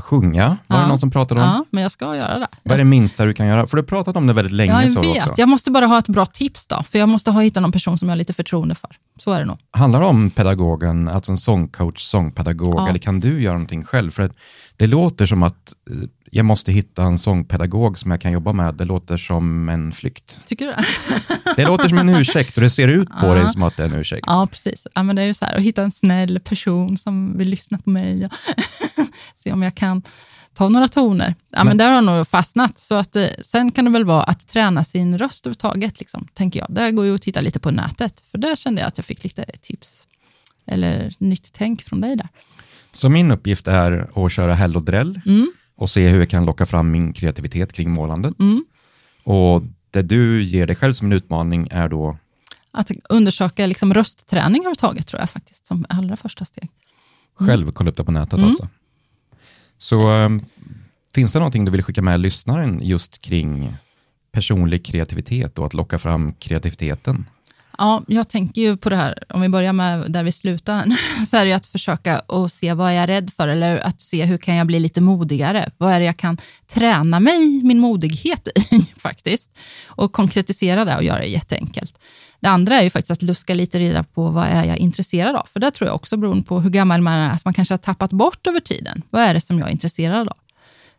Sjunga, 0.02 0.48
var 0.68 0.78
det 0.78 0.84
Ja. 0.84 0.88
någon 0.88 1.00
som 1.00 1.12
pratade 1.12 1.42
om? 1.42 1.48
Ja, 1.48 1.66
men 1.70 1.84
jag 1.84 1.92
ska 1.92 2.16
göra 2.16 2.40
det. 2.40 2.48
Vad 2.64 2.74
är 2.74 2.78
det 2.78 2.86
minsta 2.86 3.26
du 3.26 3.34
kan 3.34 3.48
göra? 3.48 3.68
För 3.68 3.78
du 3.78 3.82
har 3.84 3.88
pratat 3.88 4.16
om 4.16 4.28
det 4.28 4.34
väldigt 4.34 4.54
länge. 4.54 4.72
Ja, 4.72 4.82
jag 4.82 4.92
så 4.92 5.02
vet. 5.02 5.18
också. 5.28 5.34
Jag 5.38 5.50
måste 5.50 5.72
bara 5.72 5.86
ha 5.86 5.98
ett 6.00 6.08
bra 6.08 6.26
tips 6.26 6.68
då. 6.68 6.84
För 6.92 7.00
jag 7.00 7.10
måste 7.10 7.32
ha 7.32 7.42
hittat 7.42 7.62
någon 7.62 7.72
person 7.72 7.98
som 7.98 8.08
jag 8.10 8.12
har 8.14 8.18
lite 8.18 8.34
förtroende 8.34 8.76
för. 8.76 8.90
Så 9.24 9.32
är 9.32 9.40
det 9.40 9.46
nog. 9.46 9.58
Handlar 9.72 10.00
det 10.00 10.06
om 10.06 10.30
pedagogen, 10.30 11.08
alltså 11.08 11.32
en 11.32 11.38
sångcoach, 11.38 12.02
sångpedagog, 12.02 12.76
Ja. 12.76 12.90
eller 12.90 13.00
kan 13.00 13.20
du 13.20 13.42
göra 13.42 13.54
någonting 13.54 13.84
själv? 13.84 14.12
För 14.12 14.32
det 14.78 14.88
låter 14.88 15.26
som 15.26 15.44
att 15.44 15.74
eh, 15.92 15.96
jag 16.32 16.46
måste 16.46 16.72
hitta 16.72 17.04
en 17.04 17.18
sångpedagog 17.18 17.98
som 18.00 18.12
jag 18.12 18.22
kan 18.22 18.32
jobba 18.32 18.54
med. 18.54 18.76
Det 18.76 18.86
låter 18.86 19.18
som 19.18 19.70
en 19.70 19.92
flykt. 19.92 20.42
Tycker 20.46 20.66
du 20.66 20.72
det? 20.72 20.86
Det 21.56 21.66
låter 21.66 21.90
som 21.90 21.98
en 21.98 22.10
ursäkt 22.10 22.56
och 22.58 22.62
det 22.64 22.70
ser 22.70 22.88
ut 22.88 23.10
på 23.10 23.28
Ja. 23.28 23.34
dig 23.34 23.48
som 23.48 23.64
att 23.64 23.78
det 23.78 23.84
är 23.84 23.88
en 23.88 23.96
ursäkt. 23.96 24.24
Ja, 24.28 24.48
precis. 24.52 24.88
Ja, 24.96 25.04
men 25.04 25.16
det 25.16 25.22
är 25.22 25.26
ju 25.26 25.34
så 25.34 25.46
här, 25.46 25.56
att 25.56 25.62
hitta 25.62 25.84
en 25.84 25.92
snäll 25.92 26.40
person 26.40 26.98
som 26.98 27.38
vill 27.38 27.50
lyssna 27.50 27.78
på 27.78 27.90
mig 27.90 28.26
och 28.26 28.32
se 29.36 29.52
om 29.54 29.62
jag 29.62 29.76
kan 29.76 30.02
ta 30.54 30.70
några 30.70 30.88
toner. 30.88 31.36
Ja, 31.50 31.64
men, 31.64 31.78
där 31.78 31.92
har 31.92 32.02
nog 32.02 32.28
fastnat. 32.28 32.80
Så 32.80 32.96
att, 32.96 33.16
eh, 33.16 33.26
sen 33.42 33.72
kan 33.72 33.86
det 33.86 33.92
väl 33.92 34.06
vara 34.06 34.24
att 34.24 34.48
träna 34.48 34.84
sin 34.84 35.18
röst 35.18 35.46
överhuvudtaget, 35.46 36.00
liksom, 36.00 36.28
tänker 36.34 36.60
jag. 36.60 36.68
Där 36.72 36.92
går 36.92 37.06
ju 37.06 37.16
att 37.16 37.22
titta 37.22 37.42
lite 37.42 37.60
på 37.60 37.72
nätet, 37.72 38.24
för 38.32 38.38
där 38.38 38.56
kände 38.56 38.82
jag 38.82 38.88
att 38.88 38.98
jag 38.98 39.06
fick 39.06 39.24
lite 39.24 39.46
tips 39.62 40.08
eller 40.66 41.14
nytt 41.18 41.50
tänk 41.54 41.82
från 41.84 42.02
dig 42.02 42.16
där. 42.16 42.28
Så 42.92 43.10
min 43.10 43.32
uppgift 43.32 43.68
är 43.68 44.26
att 44.26 44.32
köra 44.32 44.54
Hell 44.56 44.76
och 44.76 44.84
Drell 44.84 45.22
Mm. 45.26 45.52
och 45.76 45.90
se 45.90 46.10
hur 46.10 46.20
jag 46.20 46.30
kan 46.30 46.46
locka 46.46 46.66
fram 46.66 46.92
min 46.92 47.14
kreativitet 47.14 47.74
kring 47.74 47.92
målandet. 47.92 48.40
Mm. 48.40 48.66
Och 49.24 49.64
det 49.92 50.02
du 50.02 50.44
ger 50.44 50.68
dig 50.68 50.76
själv 50.76 50.94
som 50.94 51.08
en 51.08 51.14
utmaning 51.14 51.68
är 51.72 51.90
då, 51.90 52.18
Att 52.72 52.92
undersöka 53.10 53.66
liksom 53.66 53.94
röstträning 53.94 54.62
överhuvudtaget 54.62 55.08
tror 55.08 55.20
jag 55.20 55.30
faktiskt 55.30 55.66
som 55.66 55.86
allra 55.90 56.18
första 56.18 56.46
steg. 56.46 56.70
själv 57.36 57.72
kolla 57.72 57.90
upp 57.90 57.98
det 57.98 58.04
på 58.04 58.12
nätet 58.12 58.34
Mm. 58.34 58.50
alltså. 58.50 58.68
Så 59.82 60.24
eh, 60.24 60.30
Finns 61.14 61.32
det 61.32 61.40
någonting 61.40 61.66
du 61.66 61.72
vill 61.72 61.84
skicka 61.84 62.02
med 62.02 62.20
lyssnaren 62.20 62.80
just 62.84 63.22
kring 63.22 63.74
personlig 64.32 64.86
kreativitet 64.86 65.60
och 65.60 65.66
att 65.66 65.74
locka 65.74 66.00
fram 66.00 66.34
kreativiteten? 66.34 67.26
Ja, 67.78 68.04
jag 68.08 68.30
tänker 68.30 68.62
ju 68.62 68.78
på 68.78 68.90
det 68.90 68.96
här, 68.96 69.24
om 69.30 69.42
vi 69.42 69.50
börjar 69.50 69.74
med 69.74 70.12
där 70.12 70.24
vi 70.24 70.32
slutar, 70.32 70.86
så 71.26 71.38
är 71.38 71.46
det 71.46 71.54
att 71.54 71.66
försöka 71.66 72.20
och 72.20 72.52
se 72.52 72.74
vad 72.74 72.96
jag 72.96 73.04
är 73.04 73.08
rädd 73.08 73.34
för, 73.38 73.48
eller 73.48 73.78
att 73.78 74.02
se 74.02 74.26
hur 74.26 74.38
kan 74.38 74.56
jag 74.56 74.68
bli 74.68 74.80
lite 74.80 75.02
modigare? 75.02 75.72
Vad 75.78 75.94
är 75.94 76.00
det 76.00 76.06
jag 76.06 76.18
kan 76.18 76.38
träna 76.68 77.20
mig, 77.20 77.62
min 77.64 77.80
modighet 77.80 78.48
i 78.72 78.90
faktiskt? 79.00 79.52
Och 79.86 80.12
konkretisera 80.12 80.86
det 80.86 80.96
och 80.96 81.04
göra 81.04 81.20
det 81.20 81.28
jätteenkelt. 81.28 82.00
Det 82.42 82.50
andra 82.50 82.76
är 82.80 82.84
ju 82.84 82.90
faktiskt 82.90 83.12
att 83.12 83.22
luska 83.22 83.54
lite 83.54 83.80
reda 83.80 84.04
på 84.04 84.28
vad 84.28 84.48
är 84.48 84.64
jag 84.64 84.78
intresserad 84.78 85.36
av? 85.36 85.46
För 85.46 85.60
det 85.60 85.72
tror 85.72 85.88
jag 85.88 85.96
också 85.96 86.18
beroende 86.18 86.44
på 86.44 86.60
hur 86.60 86.70
gammal 86.70 87.02
man 87.02 87.14
är, 87.14 87.30
att 87.30 87.46
man 87.46 87.54
kanske 87.54 87.74
har 87.74 87.78
tappat 87.78 88.12
bort 88.12 88.48
över 88.48 88.60
tiden. 88.60 89.02
Vad 89.10 89.22
är 89.22 89.34
det 89.34 89.42
som 89.42 89.60
jag 89.60 89.68
är 89.68 89.72
intresserad 89.72 90.28
av? 90.28 90.38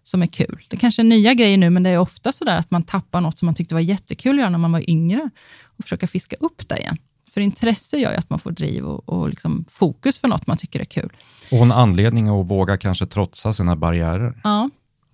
Som 0.02 0.22
är 0.22 0.26
kul. 0.26 0.64
Det 0.68 0.76
kanske 0.76 1.02
är 1.02 1.04
nya 1.04 1.34
grejer 1.34 1.58
nu, 1.58 1.70
men 1.70 1.82
det 1.82 1.90
är 1.90 1.98
ofta 1.98 2.32
så 2.32 2.44
där 2.44 2.56
att 2.56 2.70
man 2.70 2.82
tappar 2.82 3.20
något 3.20 3.38
som 3.38 3.46
man 3.46 3.54
tyckte 3.54 3.74
var 3.74 3.80
jättekul 3.80 4.32
att 4.32 4.40
göra 4.40 4.50
när 4.50 4.58
man 4.58 4.72
var 4.72 4.90
yngre 4.90 5.30
och 5.76 5.84
försöka 5.84 6.06
fiska 6.06 6.36
upp 6.40 6.68
det 6.68 6.78
igen. 6.78 6.96
För 7.30 7.40
intresse 7.40 7.96
gör 7.96 8.10
ju 8.10 8.16
att 8.16 8.30
man 8.30 8.38
får 8.38 8.50
driv 8.50 8.84
och, 8.84 9.08
och 9.08 9.28
liksom 9.28 9.64
fokus 9.68 10.18
för 10.18 10.28
något 10.28 10.46
man 10.46 10.56
tycker 10.56 10.80
är 10.80 10.84
kul. 10.84 11.12
Och 11.50 11.58
en 11.58 11.72
anledning 11.72 12.28
att 12.28 12.46
våga 12.46 12.76
kanske 12.76 13.06
trotsa 13.06 13.52
sina 13.52 13.76
barriärer. 13.76 14.40
Ja, 14.44 14.70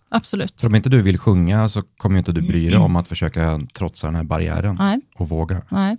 absolut. 0.08 0.60
För 0.60 0.68
om 0.68 0.74
inte 0.74 0.88
du 0.88 1.02
vill 1.02 1.18
sjunga 1.18 1.68
så 1.68 1.82
kommer 1.82 2.18
inte 2.18 2.32
du 2.32 2.42
bry 2.42 2.70
dig 2.70 2.78
om 2.84 2.96
att 2.96 3.08
försöka 3.08 3.60
trotsa 3.72 4.06
den 4.06 4.16
här 4.16 4.24
barriären 4.24 4.76
Nej. 4.80 5.00
och 5.14 5.28
våga. 5.28 5.62
Nej. 5.68 5.96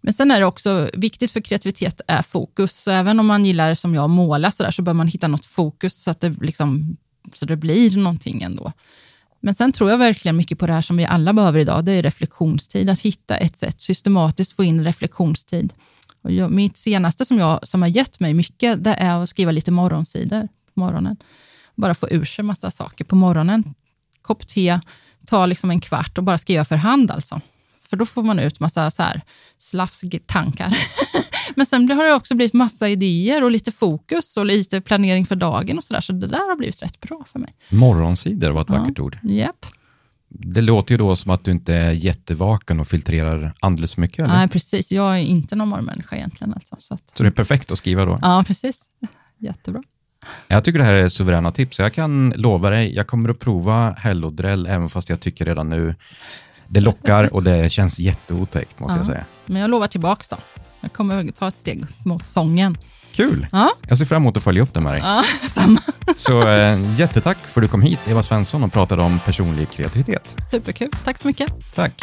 Men 0.00 0.14
sen 0.14 0.30
är 0.30 0.40
det 0.40 0.46
också 0.46 0.90
viktigt 0.94 1.30
för 1.30 1.40
kreativitet 1.40 2.00
är 2.06 2.22
fokus. 2.22 2.76
Så 2.76 2.90
även 2.90 3.20
om 3.20 3.26
man 3.26 3.44
gillar 3.44 3.74
som 3.74 3.94
jag 3.94 4.04
att 4.04 4.10
måla 4.10 4.50
så, 4.50 4.62
där, 4.62 4.70
så 4.70 4.82
bör 4.82 4.92
man 4.92 5.08
hitta 5.08 5.28
något 5.28 5.46
fokus 5.46 6.02
så 6.02 6.10
att 6.10 6.20
det, 6.20 6.28
liksom, 6.28 6.96
så 7.34 7.46
det 7.46 7.56
blir 7.56 7.96
någonting 7.96 8.42
ändå. 8.42 8.72
Men 9.40 9.54
sen 9.54 9.72
tror 9.72 9.90
jag 9.90 9.98
verkligen 9.98 10.36
mycket 10.36 10.58
på 10.58 10.66
det 10.66 10.72
här 10.72 10.80
som 10.80 10.96
vi 10.96 11.04
alla 11.04 11.32
behöver 11.32 11.58
idag, 11.58 11.84
det 11.84 11.92
är 11.92 12.02
reflektionstid. 12.02 12.90
Att 12.90 13.00
hitta 13.00 13.36
ett 13.36 13.56
sätt, 13.56 13.80
systematiskt 13.80 14.52
få 14.52 14.64
in 14.64 14.84
reflektionstid. 14.84 15.72
Och 16.22 16.32
jag, 16.32 16.50
mitt 16.50 16.76
senaste 16.76 17.24
som, 17.24 17.38
jag, 17.38 17.68
som 17.68 17.82
har 17.82 17.88
gett 17.88 18.20
mig 18.20 18.34
mycket, 18.34 18.84
det 18.84 18.94
är 18.94 19.22
att 19.22 19.28
skriva 19.28 19.50
lite 19.50 19.70
morgonsidor 19.70 20.48
på 20.74 20.80
morgonen. 20.80 21.16
Bara 21.74 21.94
få 21.94 22.08
ur 22.10 22.24
sig 22.24 22.44
massa 22.44 22.70
saker 22.70 23.04
på 23.04 23.16
morgonen. 23.16 23.74
Kopp 24.22 24.48
te, 24.48 24.80
ta 25.26 25.46
liksom 25.46 25.70
en 25.70 25.80
kvart 25.80 26.18
och 26.18 26.24
bara 26.24 26.38
skriva 26.38 26.64
för 26.64 26.76
hand 26.76 27.10
alltså. 27.10 27.40
För 27.90 27.96
då 27.96 28.06
får 28.06 28.22
man 28.22 28.38
ut 28.38 28.60
massa 28.60 28.90
så 28.90 29.02
här 29.02 29.22
slafstankar. 29.58 30.78
Men 31.54 31.66
sen 31.66 31.90
har 31.90 32.04
det 32.04 32.14
också 32.14 32.34
blivit 32.34 32.52
massa 32.54 32.88
idéer 32.88 33.44
och 33.44 33.50
lite 33.50 33.72
fokus 33.72 34.36
och 34.36 34.46
lite 34.46 34.80
planering 34.80 35.26
för 35.26 35.36
dagen 35.36 35.78
och 35.78 35.84
så 35.84 35.94
där. 35.94 36.00
Så 36.00 36.12
det 36.12 36.26
där 36.26 36.48
har 36.48 36.56
blivit 36.56 36.82
rätt 36.82 37.00
bra 37.00 37.24
för 37.32 37.38
mig. 37.38 37.54
Morgonsidor 37.68 38.50
var 38.50 38.62
ett 38.62 38.70
vackert 38.70 38.98
ord. 38.98 39.18
Japp. 39.22 39.66
Det 40.28 40.60
låter 40.60 40.94
ju 40.94 40.98
då 40.98 41.16
som 41.16 41.30
att 41.30 41.44
du 41.44 41.50
inte 41.50 41.74
är 41.74 41.92
jättevaken 41.92 42.80
och 42.80 42.88
filtrerar 42.88 43.54
alldeles 43.60 43.94
för 43.94 44.00
mycket. 44.00 44.18
Eller? 44.18 44.34
Nej, 44.34 44.48
precis. 44.48 44.92
Jag 44.92 45.14
är 45.18 45.22
inte 45.22 45.56
någon 45.56 45.68
morgonmänniska 45.68 46.16
egentligen. 46.16 46.54
Alltså, 46.54 46.76
så 46.78 46.94
att, 46.94 47.12
Så 47.14 47.22
det 47.22 47.28
är 47.28 47.30
perfekt 47.30 47.72
att 47.72 47.78
skriva 47.78 48.04
då? 48.04 48.18
ja, 48.22 48.44
precis. 48.46 48.84
Jättebra. 49.38 49.82
Jag 50.48 50.64
tycker 50.64 50.78
det 50.78 50.84
här 50.84 50.94
är 50.94 51.08
suveräna 51.08 51.52
tips. 51.52 51.78
Jag 51.78 51.92
kan 51.94 52.32
lova 52.36 52.70
dig, 52.70 52.94
jag 52.94 53.06
kommer 53.06 53.28
att 53.28 53.38
prova 53.38 53.90
hellodrell, 53.92 54.66
även 54.66 54.88
fast 54.88 55.08
jag 55.08 55.20
tycker 55.20 55.44
redan 55.44 55.68
nu 55.70 55.94
det 56.68 56.80
lockar 56.80 57.34
och 57.34 57.42
det 57.42 57.70
känns 57.72 57.98
jätteotäckt, 57.98 58.80
måste 58.80 58.92
Ja. 58.94 58.98
jag 58.98 59.06
säga. 59.06 59.24
Men 59.46 59.62
jag 59.62 59.70
lovar 59.70 59.86
tillbaks 59.86 60.28
då. 60.28 60.36
Jag 60.80 60.92
kommer 60.92 61.30
ta 61.32 61.48
ett 61.48 61.56
steg 61.56 61.84
mot 62.04 62.26
sången. 62.26 62.78
Kul! 63.12 63.46
Ja, 63.52 63.70
Jag 63.88 63.98
ser 63.98 64.04
fram 64.04 64.22
emot 64.22 64.36
att 64.36 64.42
följa 64.42 64.62
upp 64.62 64.74
det 64.74 64.80
med 64.80 64.92
dig. 64.92 65.00
ja 65.04 65.22
samma. 65.48 65.80
Så 66.16 66.48
eh, 66.48 66.98
jättetack 67.00 67.38
för 67.38 67.60
att 67.60 67.64
du 67.64 67.68
kom 67.70 67.82
hit, 67.82 68.00
Eva 68.08 68.22
Svensson, 68.22 68.64
och 68.64 68.72
pratade 68.72 69.02
om 69.02 69.20
personlig 69.24 69.70
kreativitet. 69.70 70.36
Superkul. 70.50 70.88
Tack 71.04 71.18
så 71.18 71.26
mycket. 71.26 71.74
Tack! 71.74 72.02